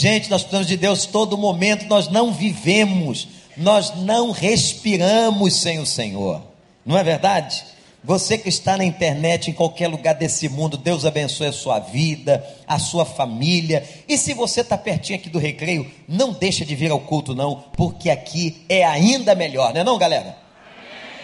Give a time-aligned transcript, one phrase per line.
[0.00, 5.84] Gente, nós precisamos de Deus todo momento, nós não vivemos, nós não respiramos sem o
[5.84, 6.42] Senhor,
[6.86, 7.62] não é verdade?
[8.02, 12.42] Você que está na internet, em qualquer lugar desse mundo, Deus abençoe a sua vida,
[12.66, 13.86] a sua família.
[14.08, 17.62] E se você está pertinho aqui do recreio, não deixa de vir ao culto, não,
[17.76, 20.34] porque aqui é ainda melhor, não é não, galera?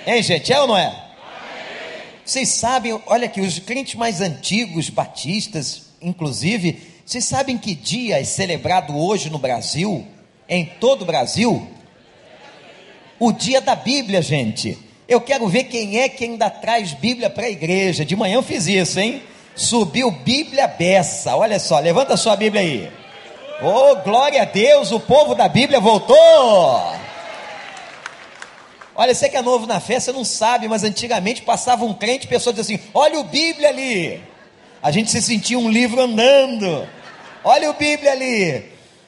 [0.07, 0.53] Hein, gente?
[0.53, 0.95] É ou não é?
[2.23, 8.25] Vocês sabem, olha aqui, os crentes mais antigos, batistas, inclusive, vocês sabem que dia é
[8.25, 10.05] celebrado hoje no Brasil?
[10.49, 11.71] Em todo o Brasil?
[13.17, 14.77] O dia da Bíblia, gente.
[15.07, 18.05] Eu quero ver quem é que ainda traz Bíblia para a igreja.
[18.05, 19.23] De manhã eu fiz isso, hein?
[19.55, 21.37] Subiu Bíblia beça.
[21.37, 22.91] Olha só, levanta sua Bíblia aí.
[23.63, 26.17] Oh, glória a Deus, o povo da Bíblia voltou.
[28.97, 32.27] Olha, você que é novo na fé, você não sabe, mas antigamente passava um crente,
[32.27, 34.21] pessoa dizia assim: Olha o Bíblia ali.
[34.87, 36.89] A gente se sentia um livro andando.
[37.43, 38.67] Olha o Bíblia ali.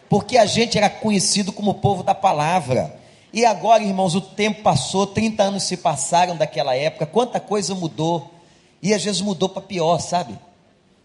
[0.08, 2.98] Porque a gente era conhecido como povo da palavra.
[3.32, 8.28] E agora, irmãos, o tempo passou, 30 anos se passaram daquela época, quanta coisa mudou.
[8.82, 10.36] E às vezes mudou para pior, sabe?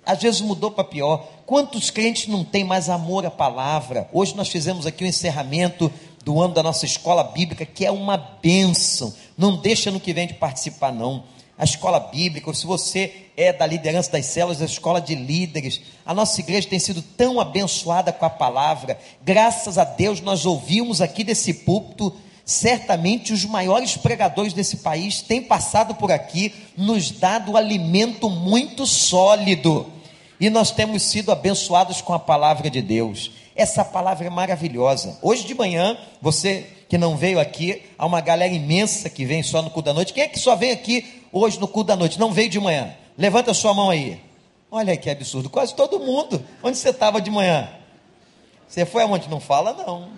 [0.04, 1.24] Às vezes mudou para pior.
[1.46, 4.10] Quantos crentes não têm mais amor à palavra?
[4.12, 5.94] Hoje nós fizemos aqui o encerramento
[6.26, 9.14] do ano da nossa escola bíblica, que é uma bênção.
[9.38, 13.54] Não deixa no que vem de participar, não a escola bíblica, ou se você é
[13.54, 15.82] da liderança das células, a escola de líderes.
[16.06, 18.98] A nossa igreja tem sido tão abençoada com a palavra.
[19.24, 22.14] Graças a Deus nós ouvimos aqui desse púlpito,
[22.46, 29.88] certamente os maiores pregadores desse país têm passado por aqui, nos dado alimento muito sólido.
[30.40, 33.32] E nós temos sido abençoados com a palavra de Deus.
[33.56, 35.18] Essa palavra é maravilhosa.
[35.22, 39.62] Hoje de manhã, você que não veio aqui, há uma galera imensa que vem só
[39.62, 40.14] no culto da noite.
[40.14, 42.18] Quem é que só vem aqui hoje no culto da noite?
[42.18, 42.94] Não veio de manhã?
[43.18, 44.22] Levanta a sua mão aí.
[44.72, 46.42] Olha que absurdo, quase todo mundo.
[46.64, 47.70] Onde você estava de manhã?
[48.68, 49.30] Você foi aonde?
[49.30, 50.10] Não fala não.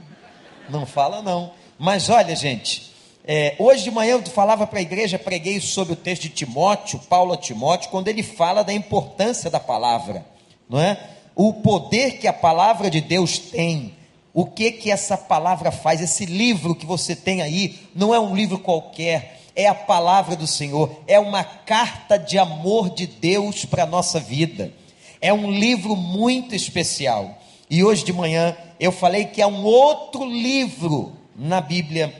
[0.69, 1.51] Não fala não.
[1.79, 2.93] Mas olha, gente,
[3.25, 6.99] é, hoje de manhã eu falava para a igreja, preguei sobre o texto de Timóteo,
[7.09, 10.25] Paulo a Timóteo, quando ele fala da importância da palavra,
[10.69, 10.97] não é?
[11.35, 13.95] O poder que a palavra de Deus tem
[14.35, 16.01] o que que essa palavra faz?
[16.01, 20.45] Esse livro que você tem aí não é um livro qualquer, é a palavra do
[20.45, 24.73] Senhor, é uma carta de amor de Deus para a nossa vida.
[25.21, 27.41] É um livro muito especial.
[27.69, 32.13] E hoje de manhã eu falei que há um outro livro na Bíblia,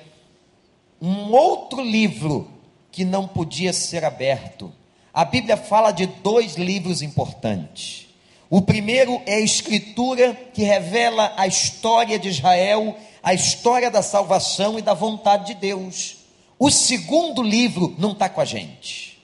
[1.01, 2.49] um outro livro
[2.91, 4.71] que não podia ser aberto.
[5.13, 8.07] A Bíblia fala de dois livros importantes.
[8.49, 14.79] O primeiro é a escritura que revela a história de Israel, a história da salvação
[14.79, 16.24] e da vontade de Deus.
[16.57, 19.19] O segundo livro não está com a gente.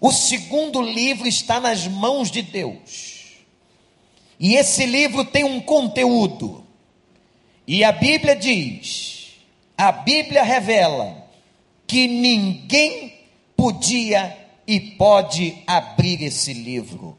[0.00, 3.18] O segundo livro está nas mãos de Deus.
[4.38, 6.64] E esse livro tem um conteúdo.
[7.66, 9.32] E a Bíblia diz,
[9.76, 11.28] a Bíblia revela
[11.86, 13.14] que ninguém
[13.56, 17.18] podia e pode abrir esse livro.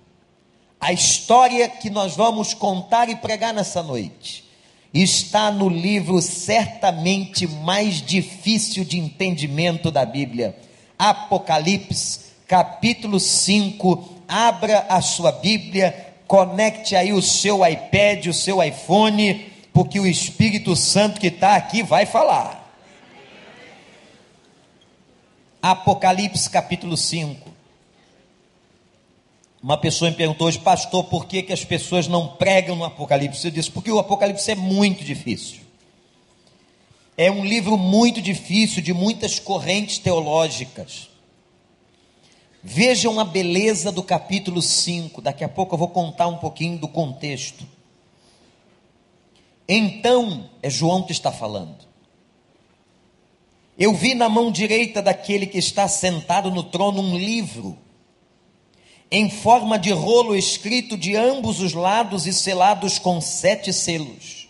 [0.79, 4.48] A história que nós vamos contar e pregar nessa noite
[4.93, 10.55] está no livro certamente mais difícil de entendimento da Bíblia,
[10.97, 14.17] Apocalipse, capítulo 5.
[14.27, 20.75] Abra a sua Bíblia, conecte aí o seu iPad, o seu iPhone, porque o Espírito
[20.75, 22.59] Santo que está aqui vai falar.
[25.61, 27.48] Apocalipse capítulo 5.
[29.61, 33.45] Uma pessoa me perguntou hoje, pastor, por que, que as pessoas não pregam no Apocalipse?
[33.45, 35.59] Eu disse, porque o Apocalipse é muito difícil.
[37.17, 41.09] É um livro muito difícil, de muitas correntes teológicas.
[42.63, 45.21] Vejam a beleza do capítulo 5.
[45.21, 47.67] Daqui a pouco eu vou contar um pouquinho do contexto.
[49.67, 51.89] Então, é João que está falando.
[53.77, 57.77] Eu vi na mão direita daquele que está sentado no trono um livro
[59.11, 64.47] em forma de rolo escrito de ambos os lados e selados com sete selos.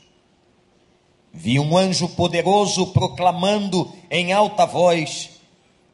[1.31, 5.30] Vi um anjo poderoso proclamando em alta voz: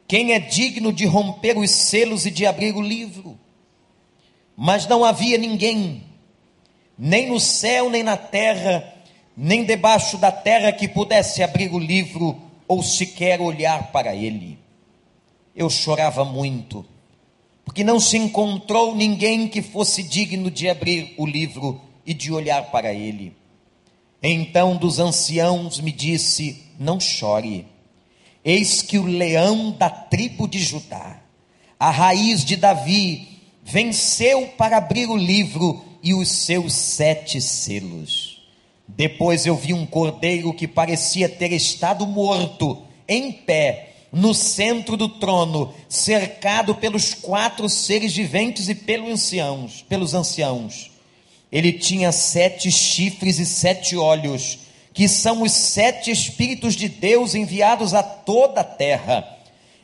[0.07, 3.37] Quem é digno de romper os selos e de abrir o livro?
[4.57, 6.03] Mas não havia ninguém,
[6.97, 8.93] nem no céu, nem na terra,
[9.35, 14.57] nem debaixo da terra que pudesse abrir o livro ou sequer olhar para ele.
[15.53, 16.85] Eu chorava muito
[17.65, 22.71] porque não se encontrou ninguém que fosse digno de abrir o livro e de olhar
[22.71, 23.33] para ele.
[24.21, 27.67] Então dos anciãos me disse: Não chore,
[28.43, 31.19] eis que o leão da tribo de Judá,
[31.79, 33.27] a raiz de Davi,
[33.63, 38.35] venceu para abrir o livro e os seus sete selos.
[38.87, 45.09] Depois eu vi um cordeiro que parecia ter estado morto, em pé, no centro do
[45.09, 50.89] trono, cercado pelos quatro seres viventes e pelos anciãos, pelos anciãos.
[51.51, 54.59] Ele tinha sete chifres e sete olhos,
[54.93, 59.27] que são os sete espíritos de Deus enviados a toda a terra.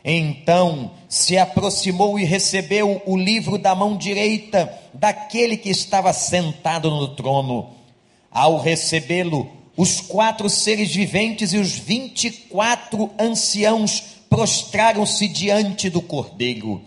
[0.03, 7.09] Então se aproximou e recebeu o livro da mão direita daquele que estava sentado no
[7.15, 7.71] trono.
[8.31, 16.01] Ao recebê-lo, os quatro seres viventes e os vinte e quatro anciãos prostraram-se diante do
[16.01, 16.81] cordeiro.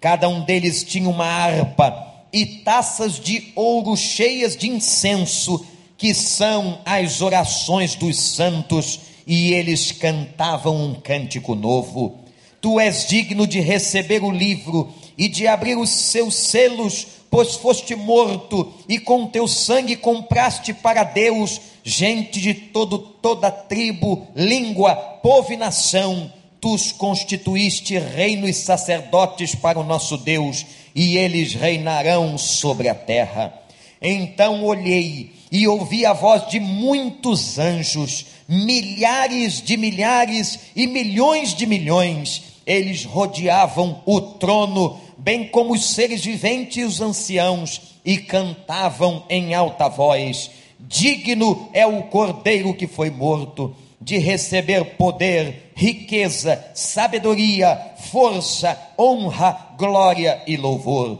[0.00, 1.94] Cada um deles tinha uma harpa
[2.32, 5.64] e taças de ouro cheias de incenso,
[5.98, 12.20] que são as orações dos santos, e eles cantavam um cântico novo.
[12.62, 14.88] Tu és digno de receber o livro
[15.18, 21.04] e de abrir os seus selos pois foste morto e com teu sangue compraste para
[21.04, 26.32] Deus gente de todo toda tribo, língua, povo e nação.
[26.66, 30.66] Tu constituíste reino e sacerdotes para o nosso Deus,
[30.96, 33.54] e eles reinarão sobre a terra.
[34.02, 41.66] Então olhei e ouvi a voz de muitos anjos, milhares de milhares e milhões de
[41.66, 42.42] milhões.
[42.66, 49.54] Eles rodeavam o trono bem como os seres viventes e os anciãos, e cantavam em
[49.54, 53.72] alta voz: Digno é o cordeiro que foi morto
[54.06, 57.76] de receber poder, riqueza, sabedoria,
[58.12, 61.18] força, honra, glória e louvor.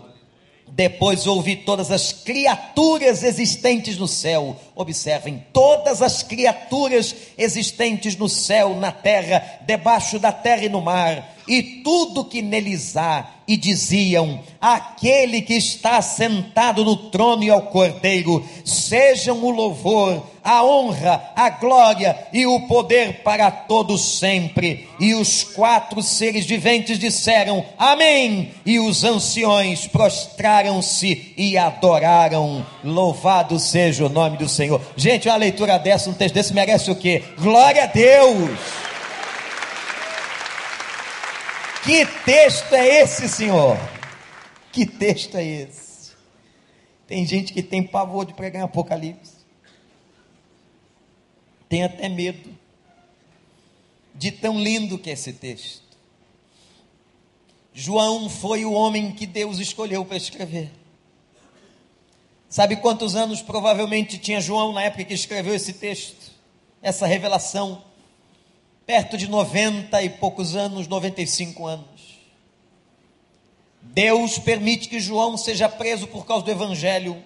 [0.69, 4.55] Depois ouvi todas as criaturas existentes no céu.
[4.77, 11.36] Observem, todas as criaturas existentes no céu, na terra, debaixo da terra e no mar
[11.47, 17.63] e tudo que neles há, e diziam: Aquele que está sentado no trono e ao
[17.63, 24.89] cordeiro, sejam o louvor, a honra, a glória e o poder para todos sempre.
[24.99, 28.51] E os quatro seres viventes disseram: Amém.
[28.65, 32.67] E os anciões prostraram-se e adoraram.
[32.83, 34.81] Louvado seja o nome do Senhor.
[34.97, 37.23] Gente, uma leitura dessa, um texto desse merece o quê?
[37.39, 38.96] Glória a Deus.
[41.87, 43.79] Que texto é esse, Senhor?
[44.73, 46.17] Que texto é esse?
[47.07, 49.37] Tem gente que tem pavor de pregar em Apocalipse.
[51.69, 52.59] Tem até medo
[54.13, 55.97] de tão lindo que é esse texto.
[57.73, 60.73] João foi o homem que Deus escolheu para escrever.
[62.49, 66.33] Sabe quantos anos provavelmente tinha João na época que escreveu esse texto?
[66.83, 67.85] Essa revelação
[68.87, 72.17] perto de 90 e poucos anos, 95 anos.
[73.83, 77.23] Deus permite que João seja preso por causa do Evangelho.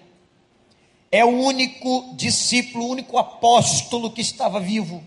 [1.11, 5.03] É o único discípulo, o único apóstolo que estava vivo.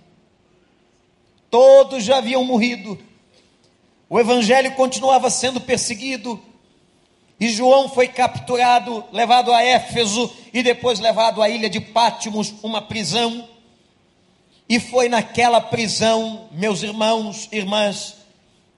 [1.51, 2.99] Todos já haviam morrido.
[4.09, 6.41] O Evangelho continuava sendo perseguido.
[7.41, 12.83] E João foi capturado, levado a Éfeso e depois levado à ilha de Pátimos, uma
[12.83, 13.49] prisão.
[14.69, 18.17] E foi naquela prisão, meus irmãos, irmãs,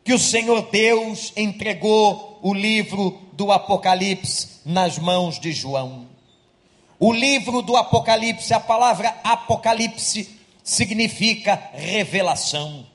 [0.04, 6.06] que o Senhor Deus entregou o livro do Apocalipse nas mãos de João.
[6.98, 10.30] O livro do Apocalipse, a palavra Apocalipse
[10.64, 12.86] significa revelação.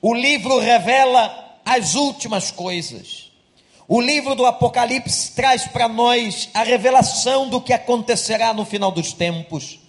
[0.00, 3.30] O livro revela as últimas coisas.
[3.86, 9.12] O livro do Apocalipse traz para nós a revelação do que acontecerá no final dos
[9.12, 9.81] tempos.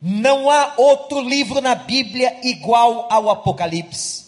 [0.00, 4.26] Não há outro livro na Bíblia igual ao Apocalipse.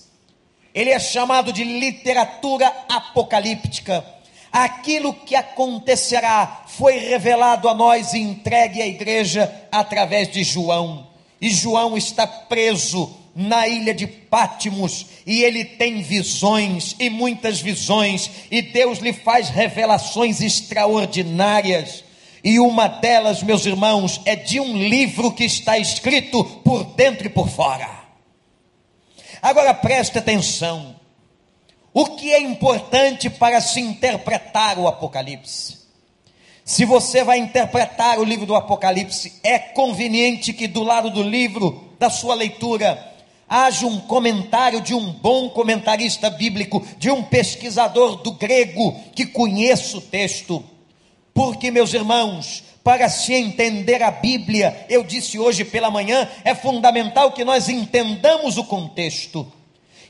[0.74, 4.04] Ele é chamado de literatura apocalíptica.
[4.50, 11.08] Aquilo que acontecerá foi revelado a nós e entregue à igreja através de João.
[11.40, 18.30] E João está preso na ilha de Pátimos e ele tem visões e muitas visões
[18.50, 22.02] e Deus lhe faz revelações extraordinárias.
[22.48, 27.28] E uma delas, meus irmãos, é de um livro que está escrito por dentro e
[27.28, 27.86] por fora.
[29.42, 30.96] Agora preste atenção.
[31.92, 35.76] O que é importante para se interpretar o Apocalipse?
[36.64, 41.92] Se você vai interpretar o livro do Apocalipse, é conveniente que do lado do livro,
[41.98, 43.14] da sua leitura,
[43.46, 49.98] haja um comentário de um bom comentarista bíblico, de um pesquisador do grego que conheça
[49.98, 50.64] o texto
[51.38, 57.30] porque, meus irmãos, para se entender a Bíblia, eu disse hoje pela manhã, é fundamental
[57.30, 59.46] que nós entendamos o contexto,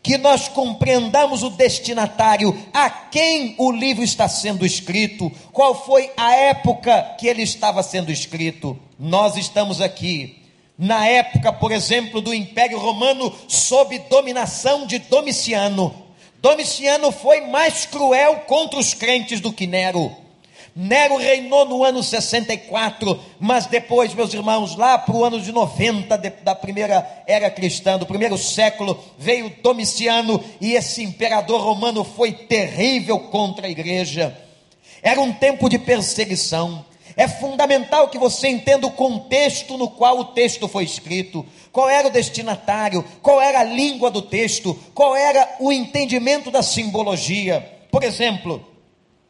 [0.03, 6.35] que nós compreendamos o destinatário, a quem o livro está sendo escrito, qual foi a
[6.35, 8.79] época que ele estava sendo escrito.
[8.99, 10.43] Nós estamos aqui
[10.79, 15.95] na época, por exemplo, do Império Romano, sob dominação de Domiciano.
[16.41, 20.27] Domiciano foi mais cruel contra os crentes do que Nero.
[20.81, 26.17] Nero reinou no ano 64, mas depois, meus irmãos, lá para o ano de 90
[26.17, 32.31] de, da primeira era cristã, do primeiro século, veio Domiciano e esse imperador romano foi
[32.31, 34.39] terrível contra a igreja.
[35.03, 36.85] Era um tempo de perseguição.
[37.17, 42.07] É fundamental que você entenda o contexto no qual o texto foi escrito, qual era
[42.07, 47.69] o destinatário, qual era a língua do texto, qual era o entendimento da simbologia.
[47.91, 48.65] Por exemplo,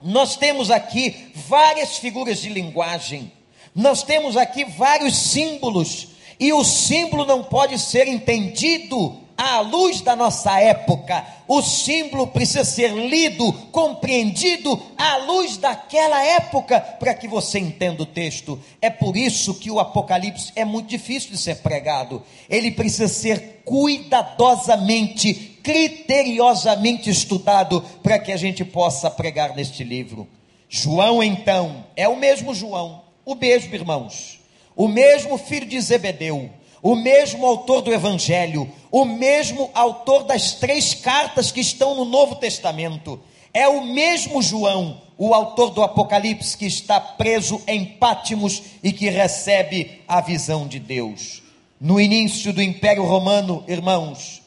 [0.02, 3.32] nós temos aqui várias figuras de linguagem,
[3.74, 10.16] nós temos aqui vários símbolos, e o símbolo não pode ser entendido à luz da
[10.16, 11.24] nossa época.
[11.46, 18.06] O símbolo precisa ser lido, compreendido à luz daquela época, para que você entenda o
[18.06, 18.60] texto.
[18.82, 22.22] É por isso que o Apocalipse é muito difícil de ser pregado.
[22.50, 30.26] Ele precisa ser cuidadosamente, criteriosamente estudado, para que a gente possa pregar neste livro.
[30.66, 34.40] João, então, é o mesmo João, o mesmo, irmãos,
[34.74, 36.48] o mesmo filho de Zebedeu
[36.80, 42.36] o mesmo autor do Evangelho, o mesmo autor das três cartas que estão no Novo
[42.36, 43.20] Testamento,
[43.52, 49.10] é o mesmo João, o autor do Apocalipse, que está preso em Pátimos e que
[49.10, 51.42] recebe a visão de Deus.
[51.80, 54.40] No início do Império Romano, irmãos,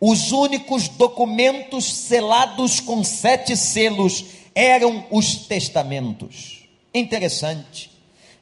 [0.00, 6.64] os únicos documentos selados com sete selos eram os testamentos.
[6.94, 7.90] Interessante.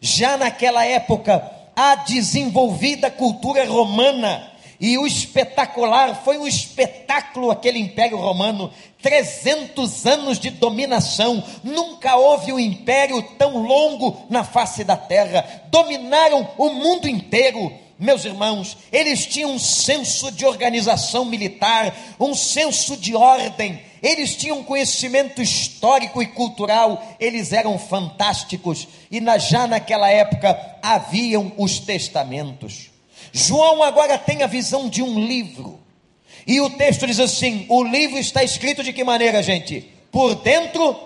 [0.00, 4.52] Já naquela época, a desenvolvida cultura romana.
[4.80, 8.72] E o espetacular foi um espetáculo aquele Império Romano,
[9.02, 11.42] 300 anos de dominação.
[11.64, 15.44] Nunca houve um império tão longo na face da terra.
[15.68, 17.72] Dominaram o mundo inteiro.
[17.98, 24.62] Meus irmãos, eles tinham um senso de organização militar, um senso de ordem, eles tinham
[24.62, 32.90] conhecimento histórico e cultural, eles eram fantásticos, e na, já naquela época haviam os testamentos.
[33.32, 35.80] João agora tem a visão de um livro,
[36.46, 39.92] e o texto diz assim: o livro está escrito de que maneira, gente?
[40.12, 40.96] Por dentro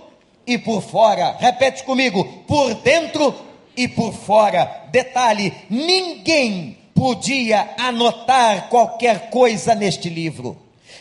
[0.46, 1.38] e por fora.
[1.40, 3.34] Repete comigo: por dentro
[3.74, 4.88] e por fora.
[4.92, 10.56] Detalhe: ninguém podia anotar qualquer coisa neste livro.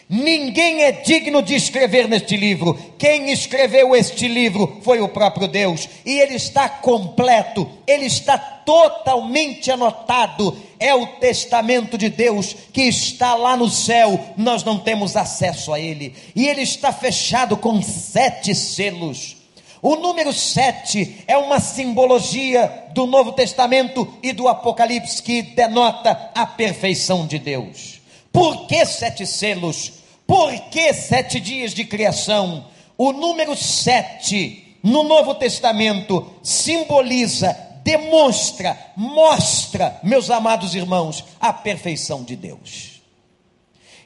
[0.10, 2.74] Ninguém é digno de escrever neste livro.
[2.98, 5.88] Quem escreveu este livro foi o próprio Deus.
[6.04, 10.58] E ele está completo, ele está totalmente anotado.
[10.80, 14.20] É o testamento de Deus que está lá no céu.
[14.36, 16.16] Nós não temos acesso a ele.
[16.36, 19.41] E ele está fechado com sete selos.
[19.82, 26.46] O número sete é uma simbologia do Novo Testamento e do Apocalipse que denota a
[26.46, 28.00] perfeição de Deus.
[28.32, 29.94] Por que sete selos?
[30.28, 32.68] Por que sete dias de criação?
[32.96, 42.36] O número sete no Novo Testamento simboliza, demonstra, mostra, meus amados irmãos, a perfeição de
[42.36, 43.02] Deus.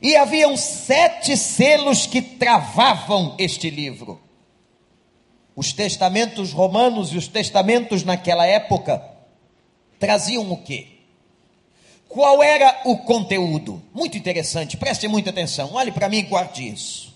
[0.02, 4.25] E haviam sete selos que travavam este livro.
[5.56, 9.02] Os testamentos romanos e os testamentos naquela época
[10.00, 10.88] traziam o quê?
[12.10, 13.82] Qual era o conteúdo?
[13.94, 17.16] Muito interessante, preste muita atenção, olhe para mim e guarde isso.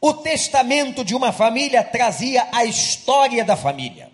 [0.00, 4.10] O testamento de uma família trazia a história da família.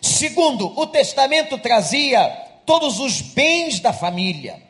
[0.00, 2.28] Segundo, o testamento trazia
[2.66, 4.62] todos os bens da família.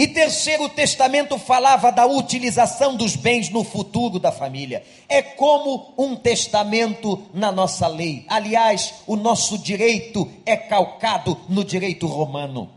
[0.00, 4.82] E terceiro, o testamento falava da utilização dos bens no futuro da família.
[5.06, 8.24] É como um testamento na nossa lei.
[8.26, 12.70] Aliás, o nosso direito é calcado no direito romano.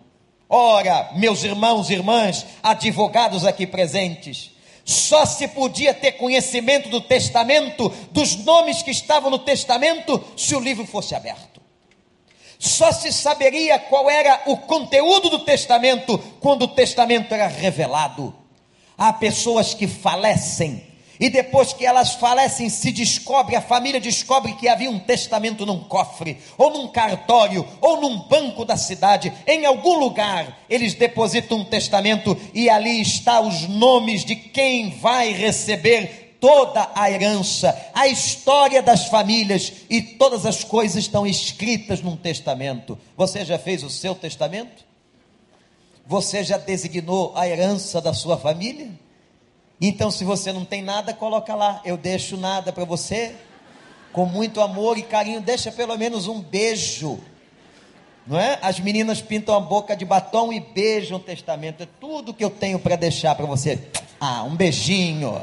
[0.49, 4.51] Ora, meus irmãos e irmãs, advogados aqui presentes,
[4.83, 10.59] só se podia ter conhecimento do testamento, dos nomes que estavam no testamento, se o
[10.59, 11.52] livro fosse aberto.
[12.63, 18.33] Só se saberia qual era o conteúdo do testamento quando o testamento era revelado.
[18.97, 20.81] Há pessoas que falecem
[21.19, 25.83] e depois que elas falecem, se descobre, a família descobre que havia um testamento num
[25.83, 31.65] cofre, ou num cartório, ou num banco da cidade, em algum lugar, eles depositam um
[31.65, 38.83] testamento e ali está os nomes de quem vai receber toda a herança, a história
[38.83, 42.99] das famílias e todas as coisas estão escritas num testamento.
[43.15, 44.83] Você já fez o seu testamento?
[46.05, 48.89] Você já designou a herança da sua família?
[49.79, 51.81] Então, se você não tem nada, coloca lá.
[51.85, 53.33] Eu deixo nada para você.
[54.11, 57.21] Com muito amor e carinho, deixa pelo menos um beijo.
[58.27, 58.59] Não é?
[58.61, 61.83] As meninas pintam a boca de batom e beijam o testamento.
[61.83, 63.79] É tudo que eu tenho para deixar para você.
[64.19, 65.41] Ah, um beijinho.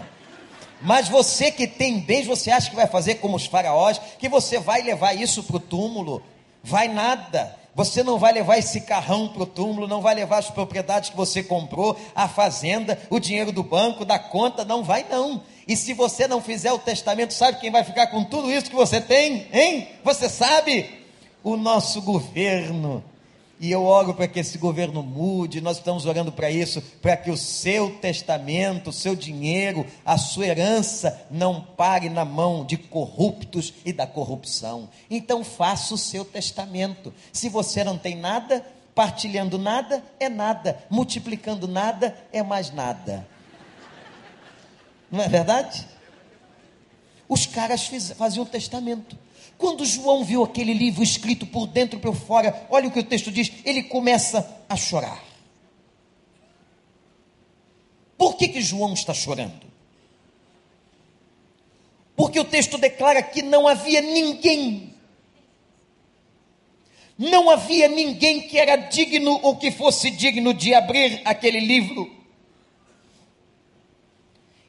[0.81, 4.59] Mas você que tem bens, você acha que vai fazer como os faraós, que você
[4.59, 6.23] vai levar isso para o túmulo?
[6.63, 7.57] Vai nada.
[7.75, 11.17] Você não vai levar esse carrão para o túmulo, não vai levar as propriedades que
[11.17, 15.43] você comprou, a fazenda, o dinheiro do banco, da conta, não vai não.
[15.69, 18.77] E se você não fizer o testamento, sabe quem vai ficar com tudo isso que
[18.77, 19.47] você tem?
[19.53, 19.89] Hein?
[20.03, 20.99] Você sabe?
[21.45, 23.05] O nosso governo
[23.61, 27.31] e eu oro para que esse governo mude, nós estamos orando para isso, para que
[27.31, 33.75] o seu testamento, o seu dinheiro, a sua herança não pare na mão de corruptos
[33.85, 34.89] e da corrupção.
[35.11, 37.13] Então faça o seu testamento.
[37.35, 38.65] Se você não tem nada,
[38.95, 43.29] partilhando nada é nada, multiplicando nada é mais nada.
[45.11, 45.87] Não é verdade?
[47.29, 49.19] Os caras fiz, faziam testamento.
[49.61, 53.31] Quando João viu aquele livro escrito por dentro por fora, olha o que o texto
[53.31, 55.23] diz, ele começa a chorar.
[58.17, 59.61] Por que, que João está chorando?
[62.17, 64.95] Porque o texto declara que não havia ninguém,
[67.19, 72.11] não havia ninguém que era digno ou que fosse digno de abrir aquele livro.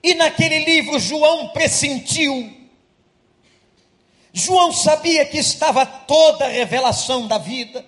[0.03, 2.61] E naquele livro João pressentiu
[4.34, 7.86] João sabia que estava toda a revelação da vida.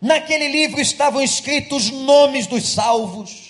[0.00, 3.48] Naquele livro estavam escritos os nomes dos salvos.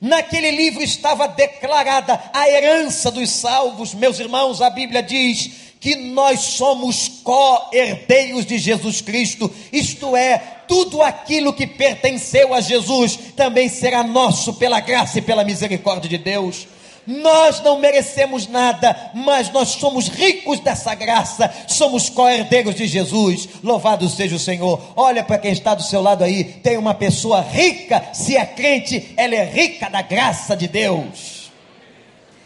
[0.00, 3.94] Naquele livro estava declarada a herança dos salvos.
[3.94, 11.02] Meus irmãos, a Bíblia diz que nós somos co-herdeiros de Jesus Cristo, isto é, tudo
[11.02, 16.68] aquilo que pertenceu a Jesus também será nosso pela graça e pela misericórdia de Deus.
[17.06, 23.48] Nós não merecemos nada, mas nós somos ricos dessa graça, somos co-herdeiros de Jesus.
[23.62, 24.80] Louvado seja o Senhor.
[24.94, 29.12] Olha para quem está do seu lado aí, tem uma pessoa rica, se é crente,
[29.16, 31.50] ela é rica da graça de Deus.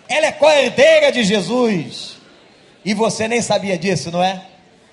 [0.08, 2.16] Ela é co-herdeira de Jesus.
[2.84, 4.42] E você nem sabia disso, não é?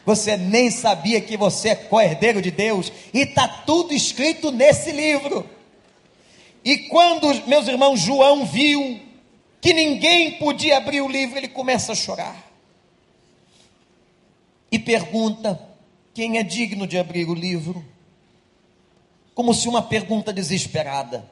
[0.05, 5.49] Você nem sabia que você é co-herdeiro de Deus, e está tudo escrito nesse livro.
[6.65, 8.99] E quando, meus irmãos, João viu
[9.63, 12.51] que ninguém podia abrir o livro, ele começa a chorar.
[14.69, 15.57] E pergunta:
[16.13, 17.83] quem é digno de abrir o livro?
[19.33, 21.31] Como se uma pergunta desesperada.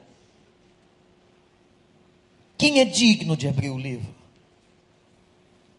[2.56, 4.14] Quem é digno de abrir o livro?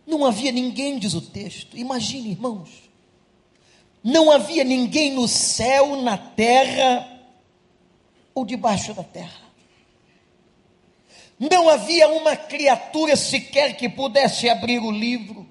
[0.05, 1.75] Não havia ninguém, diz o texto.
[1.75, 2.69] Imagine, irmãos.
[4.03, 7.19] Não havia ninguém no céu, na terra
[8.35, 9.42] ou debaixo da terra.
[11.39, 15.47] Não havia uma criatura sequer que pudesse abrir o livro.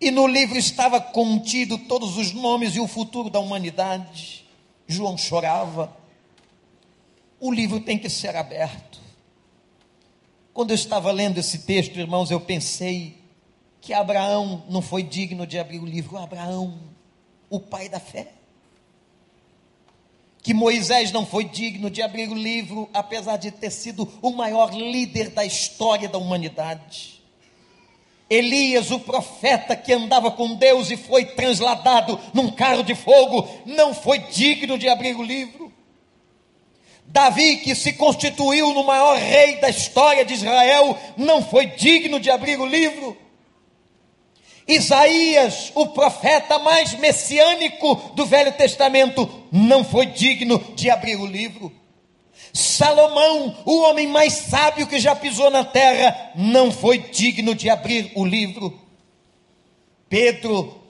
[0.00, 4.44] E no livro estava contido todos os nomes e o futuro da humanidade.
[4.86, 5.96] João chorava.
[7.38, 9.00] O livro tem que ser aberto.
[10.52, 13.18] Quando eu estava lendo esse texto, irmãos, eu pensei
[13.80, 16.18] que Abraão não foi digno de abrir o livro.
[16.18, 16.78] Abraão,
[17.48, 18.32] o pai da fé
[20.42, 24.74] que Moisés não foi digno de abrir o livro, apesar de ter sido o maior
[24.74, 27.22] líder da história da humanidade.
[28.28, 33.94] Elias, o profeta que andava com Deus e foi transladado num carro de fogo, não
[33.94, 35.72] foi digno de abrir o livro.
[37.06, 42.30] Davi, que se constituiu no maior rei da história de Israel, não foi digno de
[42.30, 43.16] abrir o livro.
[44.66, 51.72] Isaías, o profeta mais messiânico do Velho Testamento, não foi digno de abrir o livro.
[52.52, 58.12] Salomão, o homem mais sábio que já pisou na terra, não foi digno de abrir
[58.14, 58.78] o livro.
[60.08, 60.82] Pedro,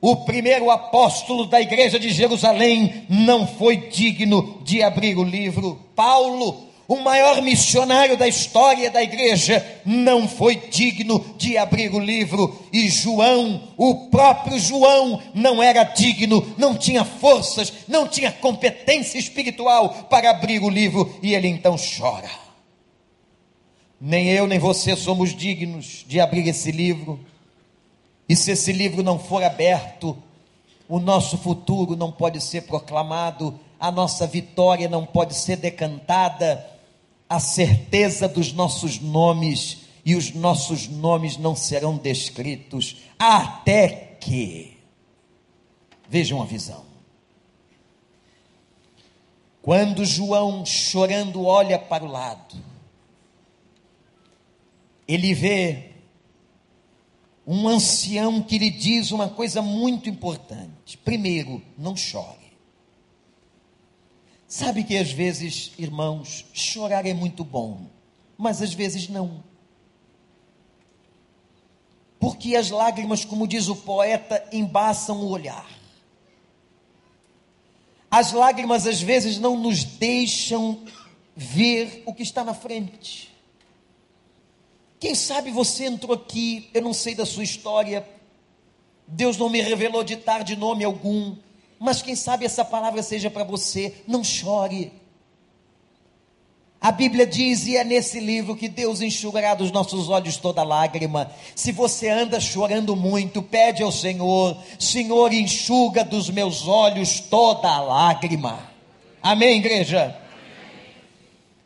[0.00, 5.78] o primeiro apóstolo da igreja de Jerusalém, não foi digno de abrir o livro.
[5.94, 12.64] Paulo, o maior missionário da história da igreja, não foi digno de abrir o livro,
[12.72, 20.06] e João, o próprio João, não era digno, não tinha forças, não tinha competência espiritual
[20.08, 22.30] para abrir o livro, e ele então chora.
[24.00, 27.18] Nem eu nem você somos dignos de abrir esse livro,
[28.28, 30.16] e se esse livro não for aberto,
[30.88, 36.75] o nosso futuro não pode ser proclamado, a nossa vitória não pode ser decantada
[37.28, 43.88] a certeza dos nossos nomes e os nossos nomes não serão descritos até
[44.20, 44.76] que
[46.08, 46.86] vejam a visão.
[49.60, 52.54] Quando João, chorando, olha para o lado,
[55.08, 55.90] ele vê
[57.44, 60.96] um ancião que lhe diz uma coisa muito importante.
[60.98, 62.45] Primeiro, não chore.
[64.48, 67.86] Sabe que às vezes, irmãos, chorar é muito bom,
[68.38, 69.42] mas às vezes não.
[72.20, 75.68] Porque as lágrimas, como diz o poeta, embaçam o olhar.
[78.10, 80.84] As lágrimas às vezes não nos deixam
[81.34, 83.34] ver o que está na frente.
[84.98, 88.08] Quem sabe você entrou aqui, eu não sei da sua história,
[89.06, 91.36] Deus não me revelou de tarde nome algum,
[91.78, 94.92] mas quem sabe essa palavra seja para você, não chore.
[96.80, 101.30] A Bíblia diz, e é nesse livro, que Deus enxugará dos nossos olhos toda lágrima.
[101.54, 108.70] Se você anda chorando muito, pede ao Senhor: Senhor, enxuga dos meus olhos toda lágrima.
[109.22, 110.16] Amém, igreja?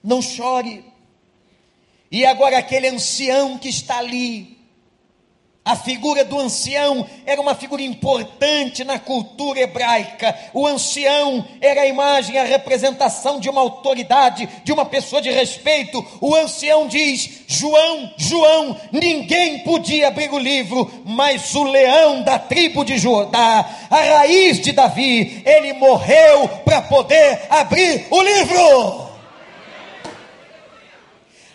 [0.03, 0.85] Não chore.
[2.11, 4.59] E agora aquele ancião que está ali,
[5.63, 10.35] a figura do ancião era uma figura importante na cultura hebraica.
[10.55, 16.05] O ancião era a imagem, a representação de uma autoridade, de uma pessoa de respeito.
[16.21, 22.83] O ancião diz: João, João, ninguém podia abrir o livro, mas o leão da tribo
[22.83, 29.10] de Judá, a raiz de Davi, ele morreu para poder abrir o livro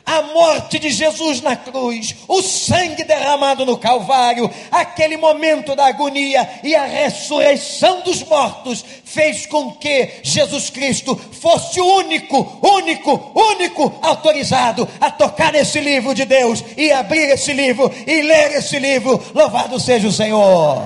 [0.05, 6.47] a morte de Jesus na cruz, o sangue derramado no Calvário, aquele momento da agonia
[6.63, 13.97] e a ressurreição dos mortos fez com que Jesus Cristo fosse o único, único, único
[14.01, 19.21] autorizado a tocar nesse livro de Deus e abrir esse livro e ler esse livro.
[19.33, 20.83] Louvado seja o Senhor!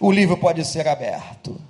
[0.00, 1.60] O livro pode ser aberto.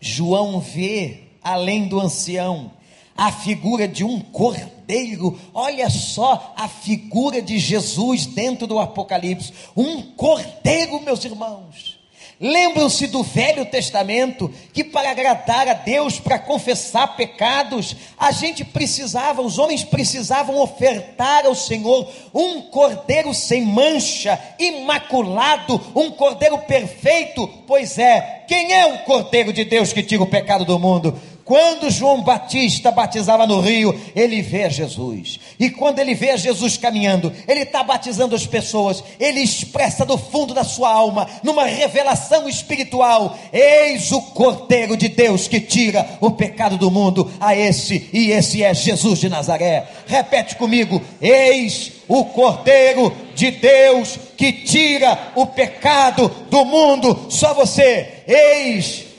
[0.00, 2.72] João vê além do ancião
[3.16, 5.38] a figura de um cordeiro.
[5.52, 9.52] Olha só a figura de Jesus dentro do Apocalipse.
[9.76, 12.02] Um cordeiro, meus irmãos.
[12.42, 19.40] Lembram-se do Velho Testamento que para agradar a Deus, para confessar pecados, a gente precisava,
[19.40, 27.46] os homens precisavam ofertar ao Senhor um cordeiro sem mancha, imaculado, um cordeiro perfeito.
[27.64, 31.16] Pois é, quem é o cordeiro de Deus que tira o pecado do mundo?
[31.44, 35.40] Quando João Batista batizava no rio, ele vê Jesus.
[35.58, 39.02] E quando ele vê Jesus caminhando, ele está batizando as pessoas.
[39.18, 45.48] Ele expressa do fundo da sua alma, numa revelação espiritual: Eis o Cordeiro de Deus
[45.48, 47.30] que tira o pecado do mundo.
[47.40, 49.86] A esse, e esse é Jesus de Nazaré.
[50.06, 57.26] Repete comigo: Eis o Cordeiro de Deus que tira o pecado do mundo.
[57.28, 58.22] Só você.
[58.26, 59.11] Eis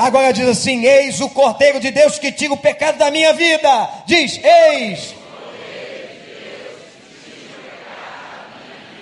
[0.00, 4.02] Agora diz assim: Eis o Cordeiro de Deus que tira o pecado da minha vida.
[4.06, 5.14] Diz: Eis.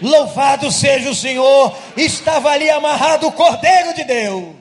[0.02, 4.56] Louvado seja o Senhor, estava ali amarrado o Cordeiro de Deus.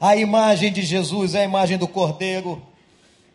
[0.00, 2.60] A imagem de Jesus é a imagem do Cordeiro,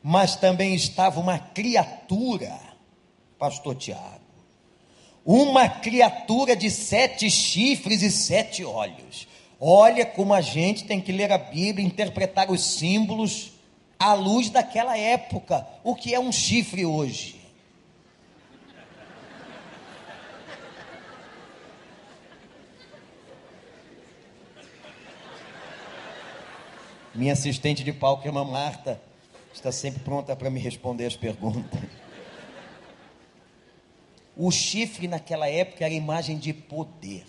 [0.01, 2.59] mas também estava uma criatura,
[3.39, 4.19] Pastor Tiago,
[5.25, 9.31] uma criatura de sete chifres e sete olhos.
[9.65, 13.53] Olha como a gente tem que ler a Bíblia, interpretar os símbolos
[13.97, 15.65] à luz daquela época.
[15.85, 17.39] O que é um chifre hoje?
[27.15, 29.01] Minha assistente de palco, irmã Marta,
[29.53, 31.79] está sempre pronta para me responder as perguntas.
[34.35, 37.23] O chifre naquela época era imagem de poder.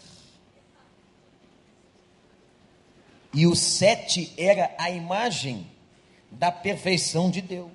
[3.34, 5.66] E o sete era a imagem
[6.30, 7.70] da perfeição de Deus.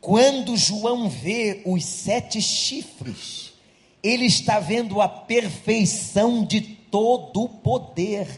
[0.00, 3.52] Quando João vê os sete chifres,
[4.02, 8.28] ele está vendo a perfeição de todo o poder.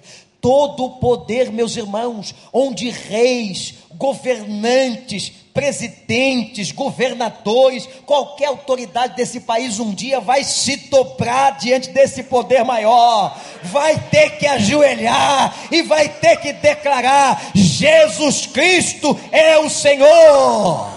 [0.41, 9.93] Todo o poder, meus irmãos, onde reis, governantes, presidentes, governadores, qualquer autoridade desse país um
[9.93, 16.37] dia vai se dobrar diante desse poder maior, vai ter que ajoelhar e vai ter
[16.37, 20.89] que declarar: Jesus Cristo é o Senhor.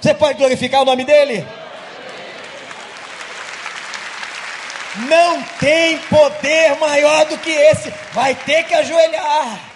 [0.00, 1.46] Você pode glorificar o nome dele?
[5.08, 9.69] Não tem poder maior do que esse, vai ter que ajoelhar.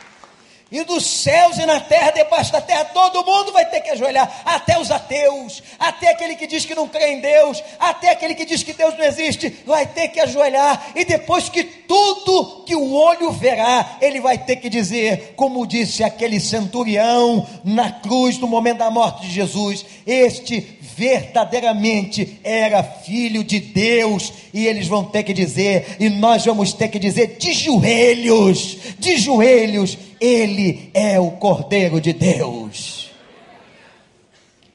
[0.70, 4.42] E dos céus e na terra, debaixo da terra, todo mundo vai ter que ajoelhar,
[4.44, 8.44] até os ateus, até aquele que diz que não crê em Deus, até aquele que
[8.44, 12.92] diz que Deus não existe, vai ter que ajoelhar, e depois que tudo que o
[12.92, 18.78] olho verá, ele vai ter que dizer, como disse aquele centurião na cruz no momento
[18.78, 20.60] da morte de Jesus: Este
[20.96, 26.88] verdadeiramente era filho de Deus, e eles vão ter que dizer, e nós vamos ter
[26.88, 33.10] que dizer de joelhos, de joelhos, Ele é o Cordeiro de Deus.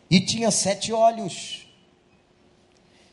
[0.09, 1.67] E tinha sete olhos.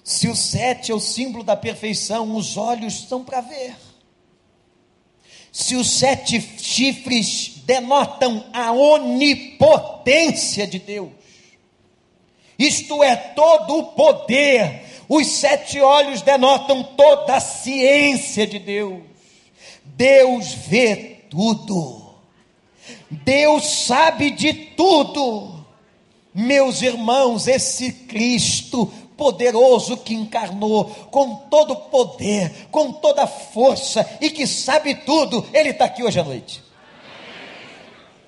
[0.02, 3.74] Se o sete é o símbolo da perfeição, os olhos são para ver.
[5.52, 11.10] Se os sete chifres denotam a onipotência de Deus,
[12.58, 14.84] isto é, todo o poder.
[15.08, 19.02] Os sete olhos denotam toda a ciência de Deus.
[19.84, 22.14] Deus vê tudo.
[23.10, 25.64] Deus sabe de tudo.
[26.34, 34.06] Meus irmãos, esse Cristo poderoso que encarnou, com todo o poder, com toda a força
[34.20, 36.62] e que sabe tudo, Ele está aqui hoje à noite.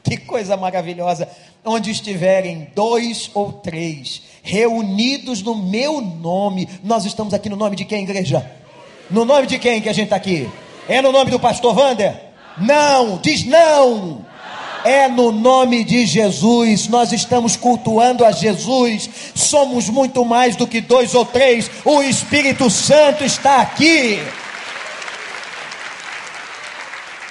[0.02, 1.28] Que coisa maravilhosa
[1.64, 7.84] onde estiverem dois ou três reunidos no meu nome, nós estamos aqui no nome de
[7.84, 8.50] quem, igreja?
[9.10, 10.48] No nome de quem que a gente está aqui?
[10.88, 12.14] É no nome do pastor Wander?
[12.56, 14.26] Não, diz não.
[14.84, 20.80] É no nome de Jesus, nós estamos cultuando a Jesus, somos muito mais do que
[20.80, 24.18] dois ou três, o Espírito Santo está aqui.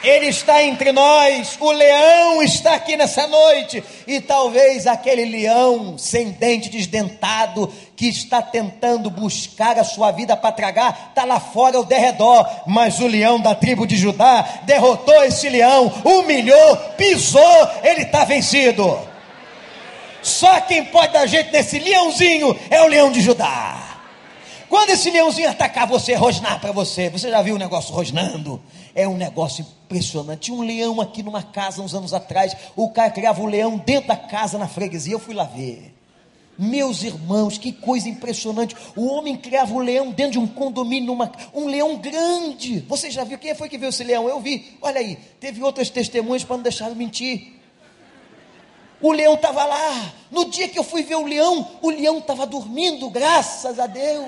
[0.07, 6.31] Ele está entre nós, o leão está aqui nessa noite, e talvez aquele leão sem
[6.31, 11.83] dente, desdentado, que está tentando buscar a sua vida para tragar, está lá fora ao
[11.83, 18.23] derredor, mas o leão da tribo de Judá derrotou esse leão, humilhou, pisou, ele está
[18.23, 18.97] vencido.
[20.21, 23.97] Só quem pode dar jeito nesse leãozinho é o leão de Judá.
[24.69, 28.61] Quando esse leãozinho atacar você, rosnar para você, você já viu o negócio rosnando?
[28.97, 30.39] É um negócio impressionante.
[30.39, 32.57] Tinha um leão aqui numa casa uns anos atrás.
[32.75, 35.13] O cara criava o um leão dentro da casa na freguesia.
[35.13, 35.93] Eu fui lá ver.
[36.57, 38.75] Meus irmãos, que coisa impressionante.
[38.95, 42.79] O homem criava o um leão dentro de um condomínio, numa, um leão grande.
[42.89, 43.37] Você já viu?
[43.37, 44.27] Quem foi que viu esse leão?
[44.27, 44.75] Eu vi.
[44.81, 47.53] Olha aí, teve outras testemunhas para não deixar mentir.
[48.99, 50.11] O leão estava lá.
[50.31, 54.25] No dia que eu fui ver o leão, o leão estava dormindo, graças a Deus.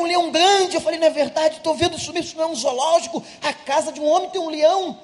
[0.00, 0.74] Um leão grande.
[0.74, 3.22] Eu falei, não é verdade, estou vendo isso, isso não é um zoológico.
[3.42, 4.98] A casa de um homem tem um leão.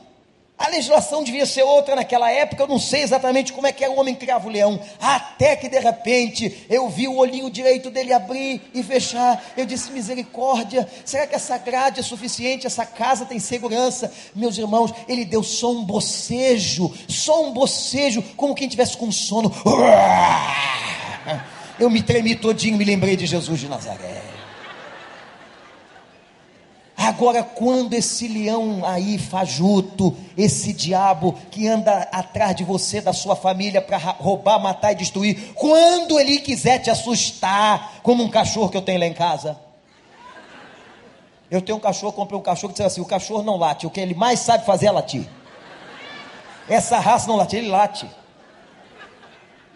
[0.58, 3.90] A legislação devia ser outra naquela época, eu não sei exatamente como é que é
[3.90, 4.80] o homem criava o leão.
[4.98, 9.44] Até que de repente eu vi o olhinho direito dele abrir e fechar.
[9.54, 12.66] Eu disse: misericórdia, será que essa grade é suficiente?
[12.66, 14.10] Essa casa tem segurança?
[14.34, 19.52] Meus irmãos, ele deu só um bocejo, só um bocejo, como quem tivesse com sono.
[21.78, 24.35] Eu me tremi todinho, me lembrei de Jesus de Nazaré.
[27.06, 33.36] Agora, quando esse leão aí fajuto, esse diabo que anda atrás de você, da sua
[33.36, 38.76] família, para roubar, matar e destruir, quando ele quiser te assustar, como um cachorro que
[38.76, 39.56] eu tenho lá em casa.
[41.48, 43.90] Eu tenho um cachorro, comprei um cachorro que disse assim: o cachorro não late, o
[43.90, 45.28] que ele mais sabe fazer é latir.
[46.68, 48.10] Essa raça não late, ele late.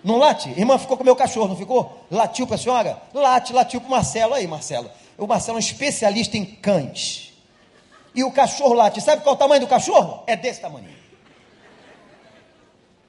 [0.02, 0.48] Não late?
[0.50, 2.04] Irmã ficou com o meu cachorro, não ficou?
[2.10, 3.00] Latiu para a senhora?
[3.14, 4.34] Late, latiu para Marcelo.
[4.34, 4.90] Aí, Marcelo.
[5.20, 7.34] O Marcelo é um especialista em cães.
[8.14, 9.02] E o cachorro late.
[9.02, 10.24] Sabe qual é o tamanho do cachorro?
[10.26, 10.88] É desse tamanho.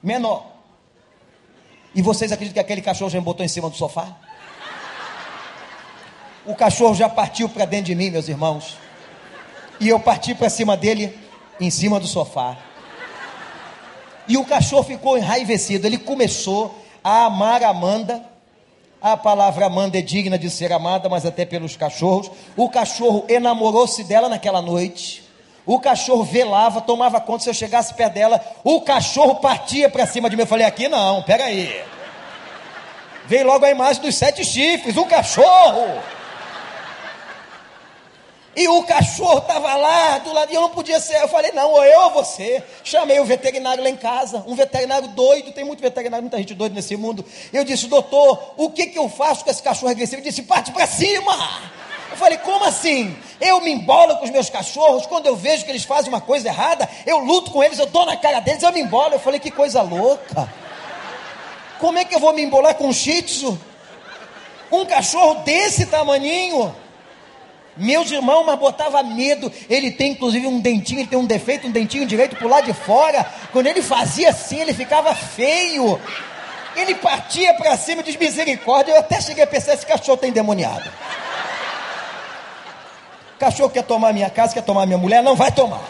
[0.02, 0.46] Menor.
[1.94, 4.14] E vocês acreditam que aquele cachorro já me botou em cima do sofá?
[6.44, 8.76] O cachorro já partiu para dentro de mim, meus irmãos.
[9.80, 11.18] E eu parti para cima dele,
[11.58, 12.58] em cima do sofá.
[14.28, 15.86] E o cachorro ficou enraivecido.
[15.86, 18.31] Ele começou a amar a Amanda
[19.02, 22.30] a palavra Amanda é digna de ser amada, mas até pelos cachorros.
[22.56, 25.22] O cachorro enamorou-se dela naquela noite.
[25.66, 28.40] O cachorro velava, tomava conta se eu chegasse perto dela.
[28.62, 30.42] O cachorro partia para cima de mim.
[30.42, 31.82] Eu falei: aqui não, peraí.
[33.26, 36.00] Veio logo a imagem dos sete chifres, um cachorro.
[38.54, 41.16] E o cachorro estava lá do lado, e eu não podia ser.
[41.22, 42.62] Eu falei, não, ou eu ou você.
[42.84, 46.74] Chamei o veterinário lá em casa, um veterinário doido, tem muito veterinário, muita gente doida
[46.74, 47.24] nesse mundo.
[47.50, 50.20] Eu disse, doutor, o que, que eu faço com esse cachorro agressivo?
[50.20, 51.32] Ele disse, parte para cima.
[52.10, 53.16] Eu falei, como assim?
[53.40, 56.48] Eu me embolo com os meus cachorros, quando eu vejo que eles fazem uma coisa
[56.48, 59.14] errada, eu luto com eles, eu dou na cara deles, eu me embolo.
[59.14, 60.52] Eu falei, que coisa louca.
[61.80, 63.58] Como é que eu vou me embolar com um shih tzu?
[64.70, 66.81] Um cachorro desse tamaninho?
[67.76, 69.50] Meus irmãos, mas botava medo.
[69.68, 72.72] Ele tem inclusive um dentinho, ele tem um defeito, um dentinho direito por lá de
[72.72, 73.24] fora.
[73.50, 76.00] Quando ele fazia assim, ele ficava feio.
[76.76, 78.92] Ele partia para cima, diz misericórdia.
[78.92, 80.90] Eu até cheguei a pensar: esse cachorro tem endemoniado.
[83.38, 85.82] Cachorro quer tomar minha casa, quer tomar minha mulher, não vai tomar.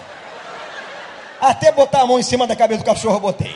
[1.40, 3.54] Até botar a mão em cima da cabeça do cachorro, eu botei.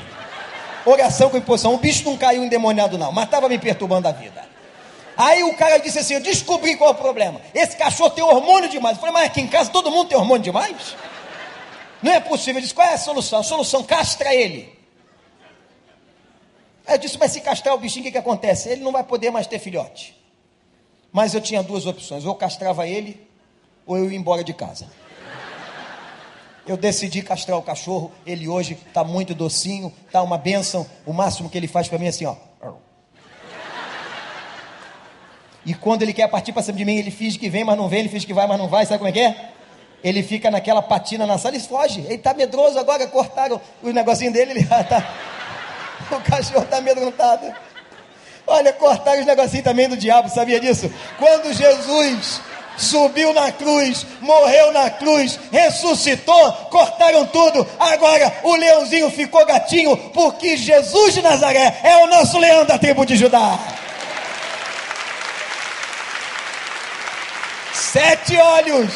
[0.85, 1.75] Oração com imposição.
[1.75, 4.46] O bicho não caiu endemoniado, não, mas estava me perturbando a vida.
[5.17, 7.41] Aí o cara disse assim: Eu descobri qual é o problema.
[7.55, 8.97] Esse cachorro tem hormônio demais.
[8.97, 10.97] Eu falei, mas aqui em casa todo mundo tem hormônio demais?
[12.03, 12.55] Não é possível.
[12.55, 13.41] Ele disse: Qual é a solução?
[13.41, 14.77] A solução, castra ele.
[16.87, 18.69] Aí eu disse: Mas se castrar o bichinho, o que, que acontece?
[18.69, 20.15] Ele não vai poder mais ter filhote.
[21.11, 23.27] Mas eu tinha duas opções: ou castrava ele,
[23.87, 24.87] ou eu ia embora de casa.
[26.67, 28.13] Eu decidi castrar o cachorro.
[28.27, 30.87] Ele hoje está muito docinho, está uma benção.
[31.07, 32.37] O máximo que ele faz para mim é assim, ó.
[35.67, 37.89] E quando ele quer partir para cima de mim, ele finge que vem, mas não
[37.89, 39.51] vem, ele finge que vai, mas não vai, sabe como é que é?
[40.03, 42.01] Ele fica naquela patina na sala e foge.
[42.03, 45.05] Ele está medroso agora, cortaram os negocinhos dele, ele já está.
[46.09, 47.53] O cachorro está amedrontado.
[48.47, 50.89] Olha, cortaram os negocinhos também do diabo, sabia disso?
[51.19, 52.41] Quando Jesus
[52.79, 57.67] subiu na cruz, morreu na cruz, ressuscitou, cortaram tudo.
[57.81, 63.05] Agora o leãozinho ficou gatinho, porque Jesus de Nazaré é o nosso leão da tribo
[63.05, 63.59] de Judá.
[67.97, 68.93] Sete olhos,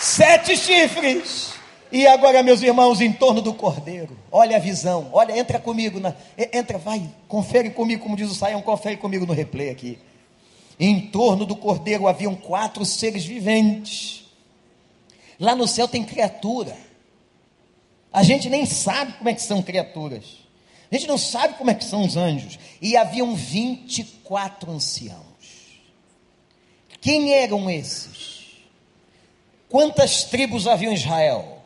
[0.00, 1.52] sete chifres.
[1.92, 6.12] E agora, meus irmãos, em torno do cordeiro, olha a visão, olha, entra comigo, na,
[6.52, 10.00] entra, vai, confere comigo, como diz o Saião, confere comigo no replay aqui.
[10.80, 14.24] Em torno do cordeiro haviam quatro seres viventes.
[15.38, 16.76] Lá no céu tem criatura.
[18.12, 20.24] A gente nem sabe como é que são criaturas.
[20.90, 22.58] A gente não sabe como é que são os anjos.
[22.80, 25.31] E haviam 24 anciãos.
[27.02, 28.62] Quem eram esses?
[29.68, 31.62] Quantas tribos havia em Israel?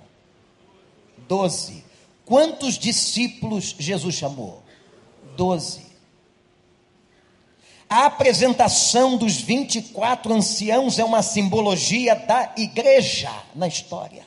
[1.29, 1.85] Doze.
[2.25, 4.63] Quantos discípulos Jesus chamou?
[5.37, 5.87] Doze.
[7.89, 14.26] A apresentação dos 24 anciãos é uma simbologia da igreja na história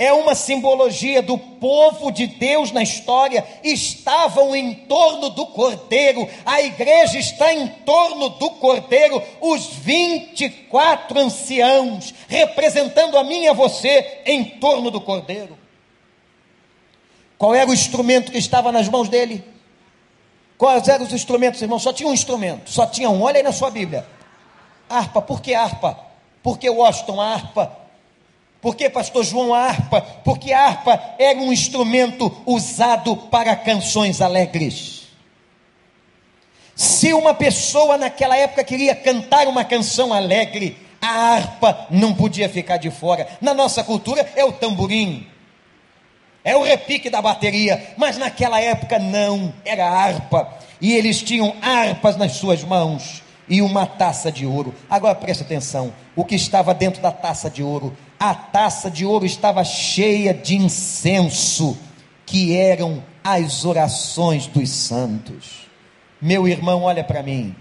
[0.00, 6.62] é uma simbologia do povo de Deus na história, estavam em torno do cordeiro, a
[6.62, 14.22] igreja está em torno do cordeiro, os 24 anciãos, representando a mim e a você,
[14.24, 15.58] em torno do cordeiro.
[17.36, 19.44] Qual era o instrumento que estava nas mãos dele?
[20.56, 21.78] Quais eram os instrumentos, irmão?
[21.78, 24.06] Só tinha um instrumento, só tinha um, olha aí na sua Bíblia.
[24.88, 26.00] Harpa, por que harpa?
[26.42, 27.79] Porque Washington, a harpa
[28.60, 30.02] por que, pastor João, a harpa?
[30.02, 35.08] Porque a harpa era um instrumento usado para canções alegres.
[36.76, 42.76] Se uma pessoa naquela época queria cantar uma canção alegre, a harpa não podia ficar
[42.76, 43.26] de fora.
[43.40, 45.26] Na nossa cultura é o tamborim,
[46.44, 50.58] é o repique da bateria, mas naquela época não, era a harpa.
[50.80, 54.74] E eles tinham harpas nas suas mãos e uma taça de ouro.
[54.88, 57.96] Agora preste atenção: o que estava dentro da taça de ouro?
[58.20, 61.78] A taça de ouro estava cheia de incenso,
[62.26, 65.66] que eram as orações dos santos.
[66.20, 67.56] Meu irmão, olha para mim.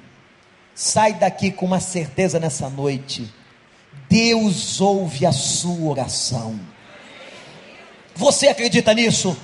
[0.75, 3.33] Sai daqui com uma certeza nessa noite.
[4.09, 6.59] Deus ouve a sua oração.
[8.13, 9.37] Você acredita nisso?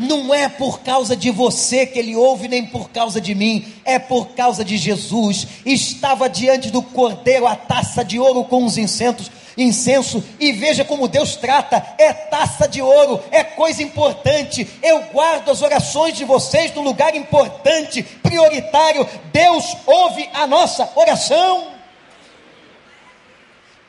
[0.00, 3.98] não é por causa de você que ele ouve, nem por causa de mim, é
[3.98, 5.46] por causa de Jesus.
[5.64, 9.30] Estava diante do cordeiro a taça de ouro com os incensos,
[9.62, 14.68] incenso, e veja como Deus trata: é taça de ouro, é coisa importante.
[14.82, 19.06] Eu guardo as orações de vocês no lugar importante, prioritário.
[19.32, 21.72] Deus ouve a nossa oração.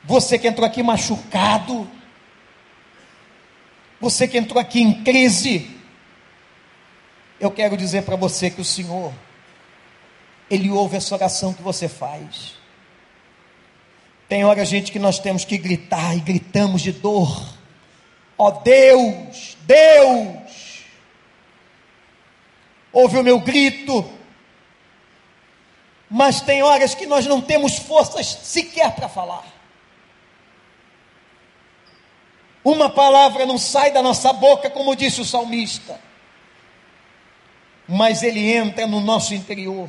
[0.04, 1.88] Você que entrou aqui machucado,
[4.00, 5.70] você que entrou aqui em crise,
[7.38, 9.12] eu quero dizer para você que o Senhor,
[10.50, 12.61] Ele ouve essa oração que você faz.
[14.32, 17.38] Tem hora, gente, que nós temos que gritar e gritamos de dor.
[18.38, 20.86] Ó oh, Deus, Deus,
[22.90, 24.10] ouve o meu grito.
[26.08, 29.44] Mas tem horas que nós não temos forças sequer para falar.
[32.64, 36.00] Uma palavra não sai da nossa boca, como disse o salmista
[37.86, 39.88] mas ele entra no nosso interior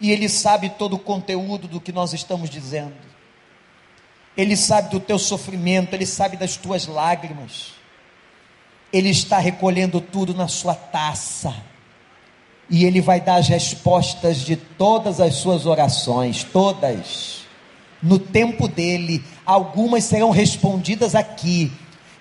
[0.00, 2.94] e ele sabe todo o conteúdo do que nós estamos dizendo.
[4.36, 7.72] Ele sabe do teu sofrimento, ele sabe das tuas lágrimas.
[8.92, 11.54] Ele está recolhendo tudo na sua taça.
[12.70, 17.40] E ele vai dar as respostas de todas as suas orações, todas.
[18.02, 21.70] no tempo dele, algumas serão respondidas aqui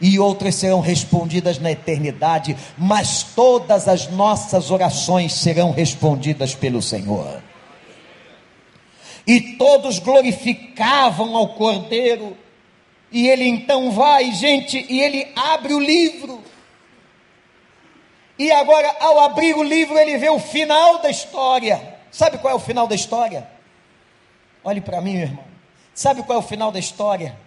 [0.01, 7.41] e outras serão respondidas na eternidade, mas todas as nossas orações serão respondidas pelo Senhor.
[9.29, 12.35] E todos glorificavam ao Cordeiro,
[13.11, 16.43] e ele então vai, gente, e ele abre o livro.
[18.39, 21.99] E agora, ao abrir o livro, ele vê o final da história.
[22.09, 23.47] Sabe qual é o final da história?
[24.63, 25.45] Olhe para mim, meu irmão.
[25.93, 27.37] Sabe qual é o final da história?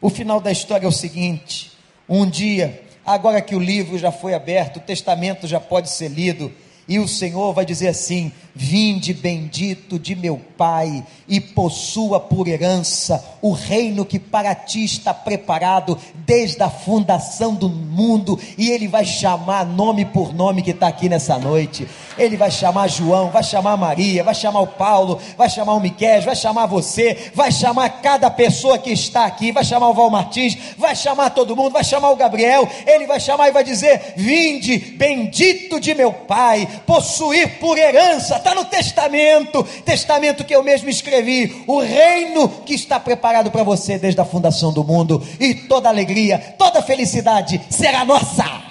[0.00, 1.70] O final da história é o seguinte:
[2.08, 6.52] um dia, agora que o livro já foi aberto, o testamento já pode ser lido,
[6.92, 13.24] e o Senhor vai dizer assim: Vinde bendito de meu Pai, e possua por herança
[13.40, 19.06] o reino que para ti está preparado desde a fundação do mundo, e Ele vai
[19.06, 21.88] chamar nome por nome que está aqui nessa noite.
[22.18, 26.20] Ele vai chamar João, vai chamar Maria, vai chamar o Paulo, vai chamar o Miquel,
[26.20, 30.58] vai chamar você, vai chamar cada pessoa que está aqui, vai chamar o Val Martins,
[30.76, 34.76] vai chamar todo mundo, vai chamar o Gabriel, ele vai chamar e vai dizer: Vinde
[34.76, 41.64] bendito de meu Pai, possuir por herança está no testamento, testamento que eu mesmo escrevi,
[41.66, 46.38] o reino que está preparado para você desde a fundação do mundo, e toda alegria,
[46.58, 48.62] toda felicidade será nossa.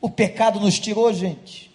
[0.00, 1.73] O pecado nos tirou, gente.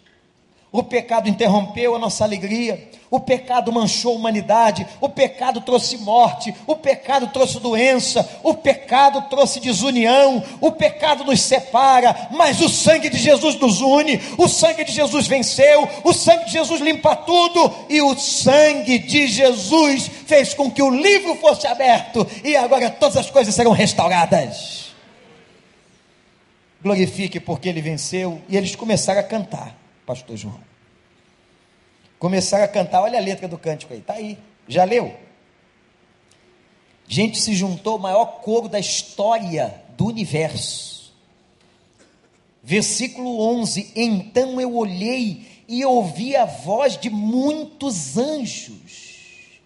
[0.71, 2.89] O pecado interrompeu a nossa alegria.
[3.11, 9.27] O pecado manchou a humanidade, o pecado trouxe morte, o pecado trouxe doença, o pecado
[9.31, 14.83] trouxe desunião, o pecado nos separa, mas o sangue de Jesus nos une, o sangue
[14.83, 20.53] de Jesus venceu, o sangue de Jesus limpa tudo, e o sangue de Jesus fez
[20.53, 24.93] com que o livro fosse aberto, e agora todas as coisas serão restauradas.
[26.79, 29.78] Glorifique porque ele venceu, e eles começaram a cantar,
[30.09, 30.59] Pastor João
[32.17, 33.03] começaram a cantar.
[33.03, 34.39] Olha a letra do cântico aí, está aí.
[34.67, 35.15] Já leu?
[37.07, 41.13] Gente, se juntou o maior coro da história do universo.
[42.63, 49.59] Versículo 11: Então eu olhei e ouvi a voz de muitos anjos,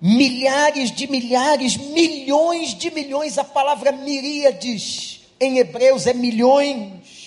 [0.00, 7.19] milhares de milhares, milhões de milhões, a palavra miríades em Hebreus é milhões.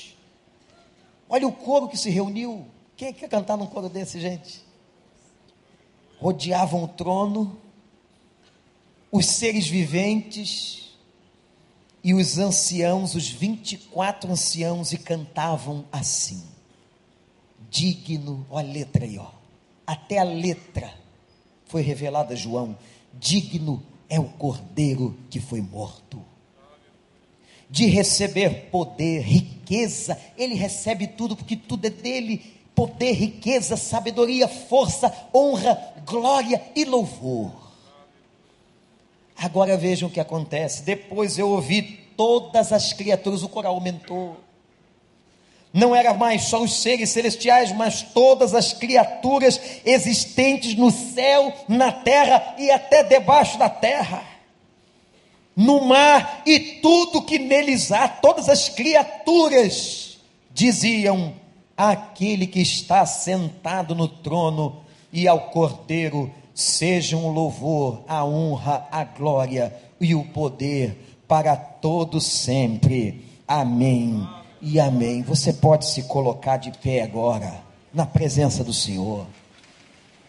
[1.33, 2.63] Olha o coro que se reuniu.
[2.95, 4.61] Quem quer cantar num coro desse, gente?
[6.19, 7.59] Rodeavam o trono,
[9.11, 10.95] os seres viventes
[12.03, 16.43] e os anciãos, os 24 anciãos, e cantavam assim:
[17.67, 19.31] Digno, olha a letra aí, ó.
[19.87, 20.93] Até a letra
[21.65, 22.77] foi revelada a João:
[23.11, 26.23] Digno é o cordeiro que foi morto
[27.73, 32.39] de receber poder, riqueza, ele recebe tudo, porque tudo é dele,
[32.75, 37.51] poder, riqueza, sabedoria, força, honra, glória e louvor.
[39.35, 40.83] Agora vejam o que acontece.
[40.83, 41.81] Depois eu ouvi
[42.15, 44.37] todas as criaturas, o coral aumentou.
[45.73, 51.91] Não era mais só os seres celestiais, mas todas as criaturas existentes no céu, na
[51.91, 54.32] terra e até debaixo da terra.
[55.55, 60.17] No mar e tudo que neles há, todas as criaturas
[60.53, 61.33] diziam:
[61.77, 69.03] aquele que está sentado no trono e ao Cordeiro sejam o louvor, a honra, a
[69.03, 70.97] glória e o poder
[71.27, 73.23] para todos sempre.
[73.47, 74.27] Amém
[74.61, 75.21] e amém.
[75.23, 77.61] Você pode se colocar de pé agora,
[77.93, 79.25] na presença do Senhor.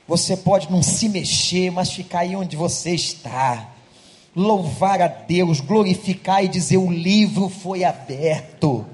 [0.06, 3.73] Você pode não se mexer, mas ficar aí onde você está.
[4.34, 8.86] Louvar a Deus, glorificar e dizer: o livro foi aberto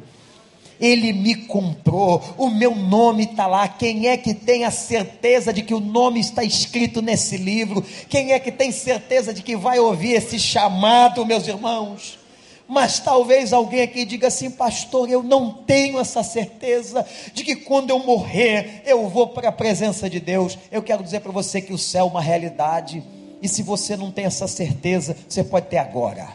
[0.80, 3.68] ele me comprou, o meu nome está lá.
[3.68, 7.84] Quem é que tem a certeza de que o nome está escrito nesse livro?
[8.08, 12.18] Quem é que tem certeza de que vai ouvir esse chamado, meus irmãos?
[12.66, 17.90] Mas talvez alguém aqui diga assim, pastor, eu não tenho essa certeza de que quando
[17.90, 20.56] eu morrer eu vou para a presença de Deus.
[20.70, 23.02] Eu quero dizer para você que o céu é uma realidade,
[23.42, 26.28] e se você não tem essa certeza, você pode ter agora,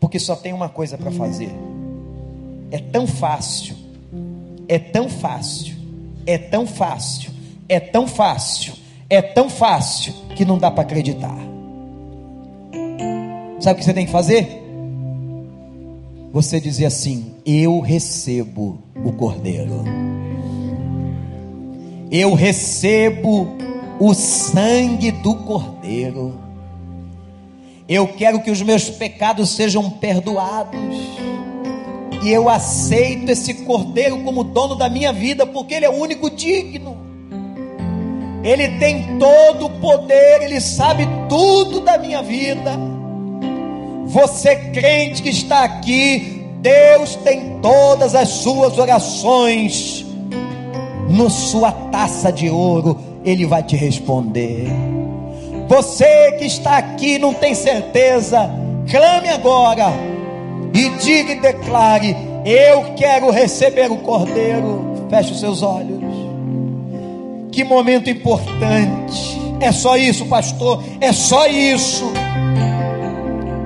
[0.00, 1.50] porque só tem uma coisa para fazer
[2.74, 3.76] é tão fácil,
[4.66, 5.76] é tão fácil,
[6.26, 7.30] é tão fácil,
[7.68, 8.74] é tão fácil,
[9.08, 11.38] é tão fácil que não dá para acreditar.
[13.60, 14.60] Sabe o que você tem que fazer?
[16.32, 19.84] Você dizer assim: Eu recebo o Cordeiro,
[22.10, 23.56] eu recebo
[23.98, 26.34] o sangue do Cordeiro,
[27.88, 31.14] eu quero que os meus pecados sejam perdoados
[32.22, 36.30] e eu aceito esse cordeiro como dono da minha vida, porque ele é o único
[36.30, 36.96] digno.
[38.42, 42.72] Ele tem todo o poder, Ele sabe tudo da minha vida.
[44.06, 50.04] Você crente que está aqui, Deus tem todas as suas orações
[51.08, 54.66] no sua taça de ouro, Ele vai te responder.
[55.68, 58.50] Você que está aqui não tem certeza,
[58.90, 59.92] clame agora
[60.74, 65.06] e diga e declare: Eu quero receber o Cordeiro.
[65.08, 66.02] Feche os seus olhos.
[67.52, 69.40] Que momento importante.
[69.60, 70.82] É só isso, pastor.
[71.00, 72.04] É só isso.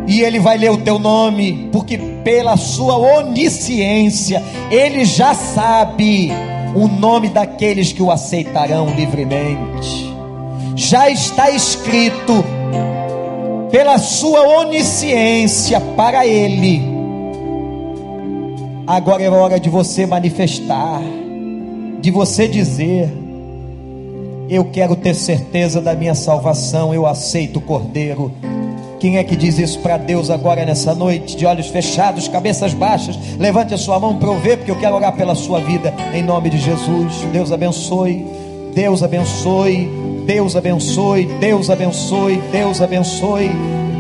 [0.07, 6.33] E ele vai ler o teu nome, porque pela sua onisciência, ele já sabe
[6.75, 10.15] o nome daqueles que o aceitarão livremente.
[10.75, 12.45] Já está escrito
[13.71, 16.83] pela sua onisciência para ele.
[18.87, 21.03] Agora é hora de você manifestar,
[22.01, 23.13] de você dizer:
[24.49, 28.33] Eu quero ter certeza da minha salvação, eu aceito o Cordeiro.
[28.99, 33.17] Quem é que diz isso para Deus agora nessa noite, de olhos fechados, cabeças baixas?
[33.39, 36.23] Levante a sua mão para eu ver, porque eu quero orar pela sua vida, em
[36.23, 37.23] nome de Jesus.
[37.33, 38.27] Deus abençoe,
[38.75, 39.89] Deus abençoe,
[40.27, 43.51] Deus abençoe, Deus abençoe, Deus abençoe,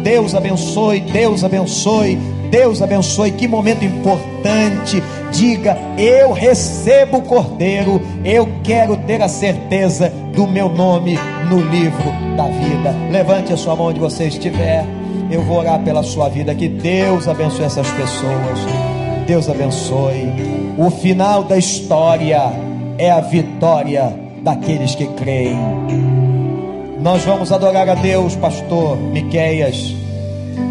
[0.03, 2.19] Deus abençoe, Deus abençoe,
[2.51, 3.31] Deus abençoe.
[3.33, 5.01] Que momento importante.
[5.31, 11.17] Diga: Eu recebo o Cordeiro, eu quero ter a certeza do meu nome
[11.49, 12.95] no livro da vida.
[13.11, 14.85] Levante a sua mão onde você estiver.
[15.31, 16.55] Eu vou orar pela sua vida.
[16.55, 18.59] Que Deus abençoe essas pessoas.
[19.27, 20.33] Deus abençoe.
[20.77, 22.53] O final da história
[22.99, 25.59] é a vitória daqueles que creem.
[27.01, 29.95] Nós vamos adorar a Deus, pastor Miqueias.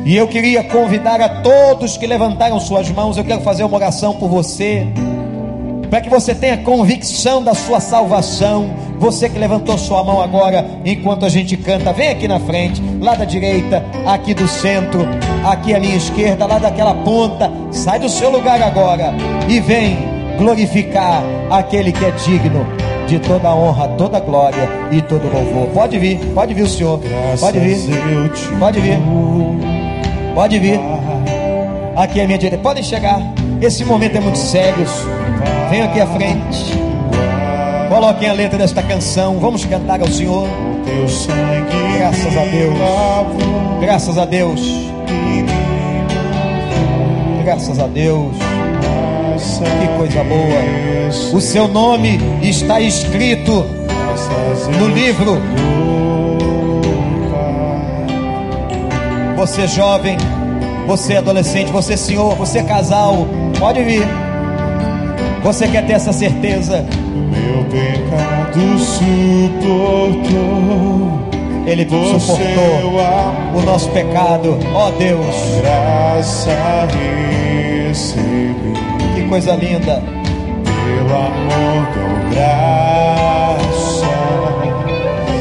[0.05, 4.13] E eu queria convidar a todos que levantaram suas mãos, eu quero fazer uma oração
[4.13, 4.87] por você
[5.89, 8.69] para que você tenha convicção da sua salvação.
[8.99, 13.13] Você que levantou sua mão agora, enquanto a gente canta, vem aqui na frente, lá
[13.15, 15.07] da direita, aqui do centro,
[15.45, 17.51] aqui à minha esquerda, lá daquela ponta.
[17.71, 19.13] Sai do seu lugar agora
[19.47, 19.97] e vem
[20.37, 22.65] glorificar aquele que é digno
[23.07, 25.67] de toda honra, toda glória e todo louvor.
[25.67, 26.99] Pode vir, pode vir o Senhor.
[27.39, 27.77] Pode vir.
[28.59, 28.99] Pode vir.
[30.35, 30.79] Pode vir.
[31.95, 32.61] Aqui à minha direita.
[32.61, 33.19] Podem chegar.
[33.61, 34.85] Esse momento é muito sério.
[35.69, 36.86] Venha aqui à frente.
[37.89, 39.39] Coloquem a letra desta canção.
[39.39, 40.47] Vamos cantar ao Senhor.
[41.97, 42.77] Graças a Deus.
[43.81, 44.61] Graças a Deus.
[47.43, 48.35] Graças a Deus.
[49.37, 51.33] Que coisa boa.
[51.33, 53.65] O seu nome está escrito
[54.79, 55.41] no livro.
[59.37, 60.17] Você jovem,
[60.87, 63.27] você adolescente, você senhor, você casal,
[63.59, 64.26] pode vir.
[65.43, 66.85] Você quer ter essa certeza?
[67.31, 70.27] Meu pecado suportou.
[71.65, 73.01] Ele suportou
[73.53, 74.57] o nosso pecado.
[74.73, 75.35] Ó oh, Deus.
[75.61, 76.87] Graça
[77.87, 78.73] recebi.
[79.15, 80.01] Que coisa linda.
[80.63, 84.07] Pelo amor dou graça.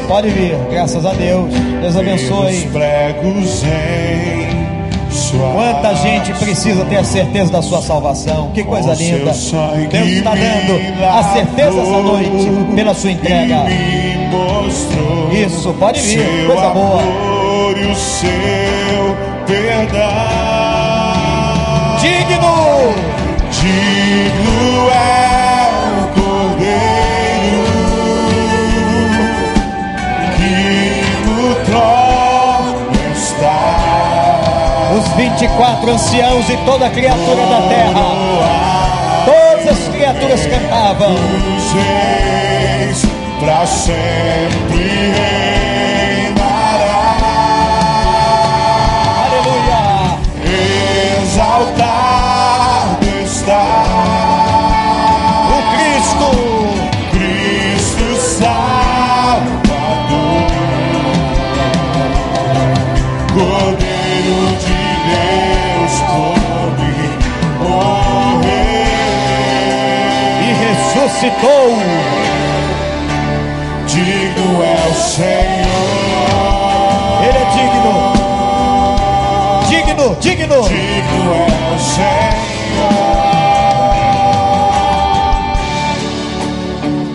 [0.07, 1.53] Pode vir, graças a Deus.
[1.81, 2.61] Deus abençoe.
[2.61, 4.56] Pelos pregos em
[5.31, 8.51] Quanta gente precisa ter a certeza da sua salvação.
[8.53, 9.31] Que coisa linda.
[9.89, 13.65] Deus está dando a certeza essa noite pela sua entrega.
[15.31, 17.01] Isso, pode vir, coisa boa.
[17.77, 18.27] e o seu
[19.45, 19.99] perdão.
[21.99, 22.95] Digno!
[23.51, 25.36] Digno é
[35.37, 38.05] 24 anciãos e toda criatura da terra,
[39.23, 41.15] todas as criaturas cantavam.
[43.39, 45.46] Para sempre
[71.17, 71.77] ressuscitou.
[73.87, 75.33] Digno é o Senhor,
[77.23, 77.93] Ele é digno.
[79.67, 80.61] Digno, digno.
[80.67, 82.27] digno é o Senhor.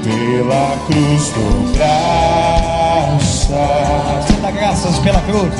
[0.02, 1.46] Pela cruz do
[1.76, 3.62] graça.
[4.42, 5.54] Dá graças pela cruz.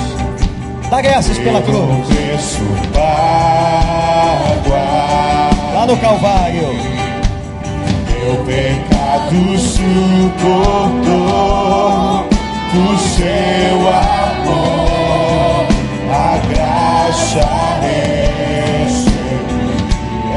[0.91, 2.59] Dá graças pela cruz.
[5.75, 7.02] Lá no Calvário
[8.23, 11.03] meu pecado suportou
[12.73, 15.67] o seu amor,
[16.09, 17.45] a graça
[17.81, 19.11] recebi.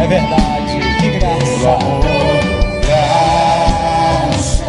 [0.02, 1.70] É verdade, que graça.
[1.70, 2.44] Amor,
[2.82, 4.66] graça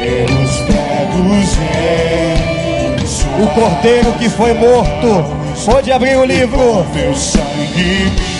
[0.00, 1.52] pelos pregos
[3.42, 5.24] o cordeiro que foi morto,
[5.64, 6.86] pode abrir o livro.
[6.94, 8.31] Meu sangue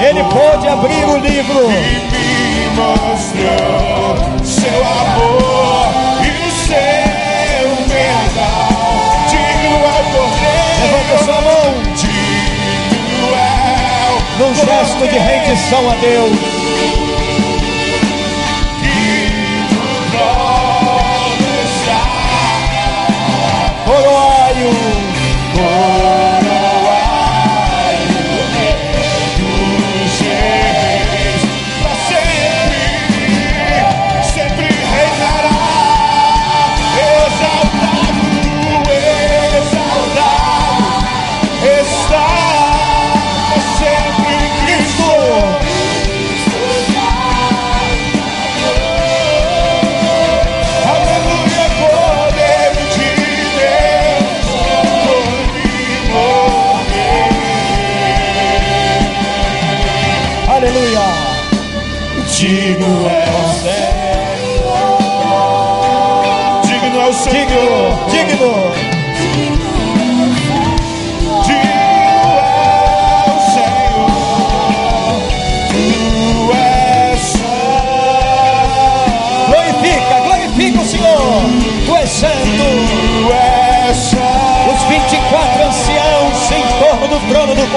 [0.00, 1.70] ele pôde abrir o livro.
[1.70, 5.88] E me mostrou seu amor
[6.22, 8.68] e o seu perdão.
[9.28, 10.68] Digno é o cordeiro.
[10.80, 11.66] Levanta sua mão
[11.96, 13.48] Digno é
[14.14, 17.07] o num gesto de rendição a Deus.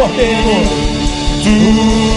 [0.02, 0.64] Cordeiro.
[1.43, 2.11] Tu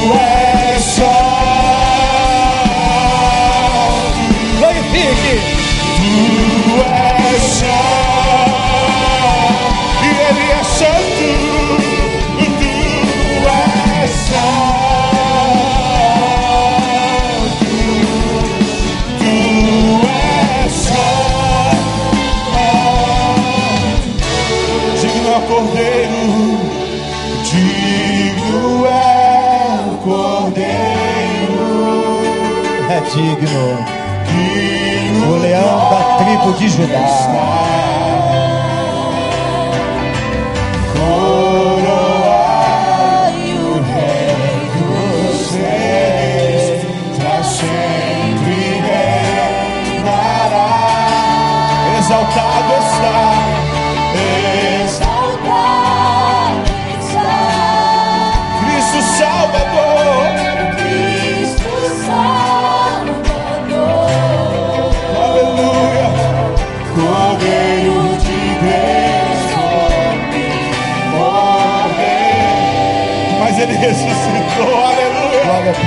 [33.14, 33.86] digno.
[35.28, 38.13] O leão da tribo de Judá.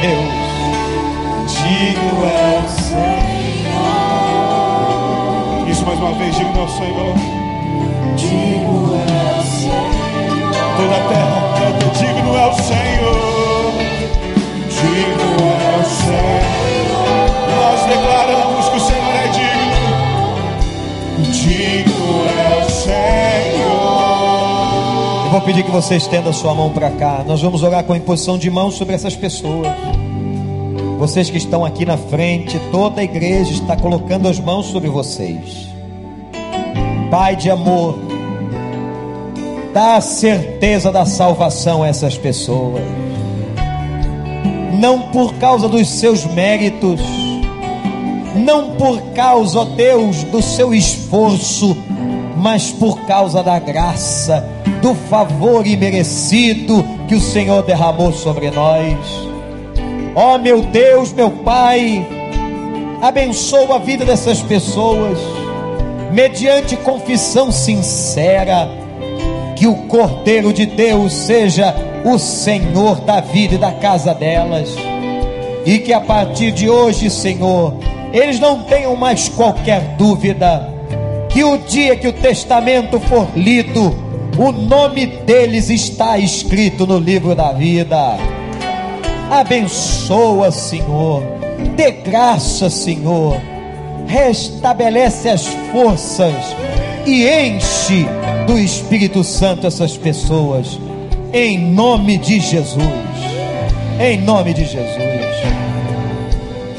[0.01, 0.47] Deus.
[1.53, 3.07] Digno é o Senhor.
[5.69, 7.15] Isso mais uma vez, digno é o Senhor.
[8.15, 9.91] digno é o Senhor,
[10.77, 11.26] Toda a terra
[25.27, 27.21] Eu vou pedir que você estenda a sua mão para cá.
[27.27, 29.67] Nós vamos orar com a imposição de mãos sobre essas pessoas.
[30.97, 35.67] Vocês que estão aqui na frente, toda a igreja está colocando as mãos sobre vocês.
[37.11, 37.99] Pai de amor,
[39.73, 42.81] dá a certeza da salvação a essas pessoas.
[44.79, 47.01] Não por causa dos seus méritos,
[48.33, 51.75] não por causa, ó Deus, do seu esforço,
[52.37, 58.97] mas por causa da graça, do favor imerecido que o Senhor derramou sobre nós.
[60.15, 62.05] Ó meu Deus, meu Pai,
[63.01, 65.17] abençoa a vida dessas pessoas,
[66.11, 68.67] mediante confissão sincera,
[69.55, 74.75] que o Cordeiro de Deus seja o Senhor da vida e da casa delas,
[75.65, 77.73] e que a partir de hoje, Senhor,
[78.13, 80.73] eles não tenham mais qualquer dúvida,
[81.29, 84.06] que o dia que o testamento for lido,
[84.37, 88.17] o nome deles está escrito no livro da vida.
[89.31, 91.23] Abençoa, Senhor,
[91.75, 93.35] dê graça, Senhor,
[94.05, 96.35] restabelece as forças
[97.05, 98.05] e enche
[98.45, 100.79] do Espírito Santo essas pessoas,
[101.33, 103.07] em nome de Jesus.
[103.99, 105.17] Em nome de Jesus.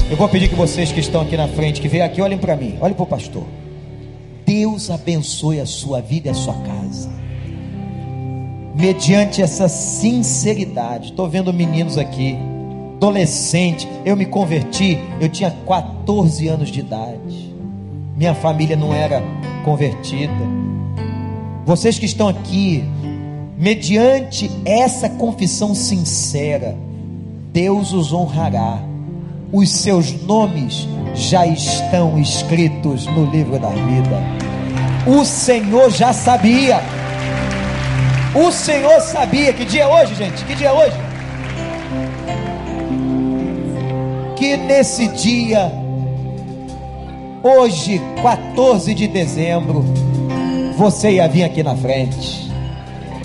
[0.09, 2.55] Eu vou pedir que vocês que estão aqui na frente, que veio aqui, olhem para
[2.55, 3.43] mim, olhem para o pastor.
[4.45, 7.28] Deus abençoe a sua vida e a sua casa.
[8.79, 12.37] Mediante essa sinceridade, estou vendo meninos aqui,
[12.95, 13.85] adolescente.
[14.05, 17.53] Eu me converti, eu tinha 14 anos de idade.
[18.15, 19.21] Minha família não era
[19.65, 20.31] convertida.
[21.65, 22.81] vocês que estão aqui,
[23.57, 26.73] mediante essa confissão sincera,
[27.51, 28.79] Deus os honrará.
[29.51, 34.23] Os seus nomes já estão escritos no livro da vida.
[35.05, 36.79] O Senhor já sabia.
[38.33, 39.51] O Senhor sabia.
[39.53, 40.43] Que dia é hoje, gente?
[40.45, 40.95] Que dia é hoje?
[44.35, 45.71] Que nesse dia,
[47.43, 49.83] hoje, 14 de dezembro,
[50.77, 52.49] você ia vir aqui na frente.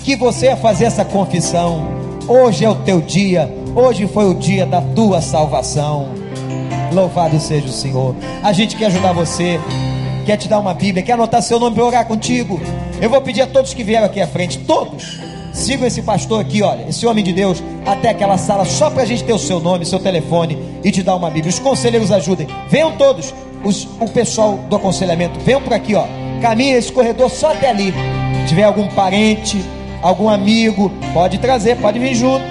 [0.03, 1.87] Que você ia fazer essa confissão.
[2.27, 3.53] Hoje é o teu dia.
[3.75, 6.09] Hoje foi o dia da tua salvação.
[6.91, 8.15] Louvado seja o Senhor.
[8.43, 9.59] A gente quer ajudar você.
[10.25, 12.59] Quer te dar uma Bíblia, quer anotar seu nome para orar contigo.
[13.05, 15.19] Eu vou pedir a todos que vieram aqui à frente, todos,
[15.53, 19.05] sigam esse pastor aqui, olha, esse homem de Deus, até aquela sala, só para a
[19.05, 21.53] gente ter o seu nome, seu telefone e te dar uma Bíblia.
[21.53, 23.31] Os conselheiros ajudem, venham todos,
[23.63, 26.03] os, o pessoal do aconselhamento, venham por aqui, ó.
[26.41, 27.93] Caminha esse corredor só até ali.
[28.41, 29.63] Se tiver algum parente,
[30.01, 32.43] algum amigo, pode trazer, pode vir junto,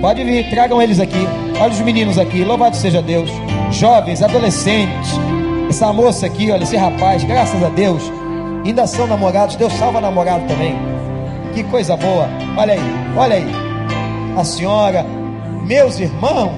[0.00, 1.28] pode vir, tragam eles aqui.
[1.60, 3.30] Olha os meninos aqui, louvado seja Deus.
[3.70, 5.12] Jovens, adolescentes,
[5.70, 8.02] essa moça aqui, olha, esse rapaz, graças a Deus,
[8.68, 10.74] ainda são namorados, Deus salva namorado também.
[11.54, 12.80] Que coisa boa, olha aí,
[13.16, 13.46] olha aí.
[14.36, 15.04] A senhora,
[15.66, 16.52] meus irmãos,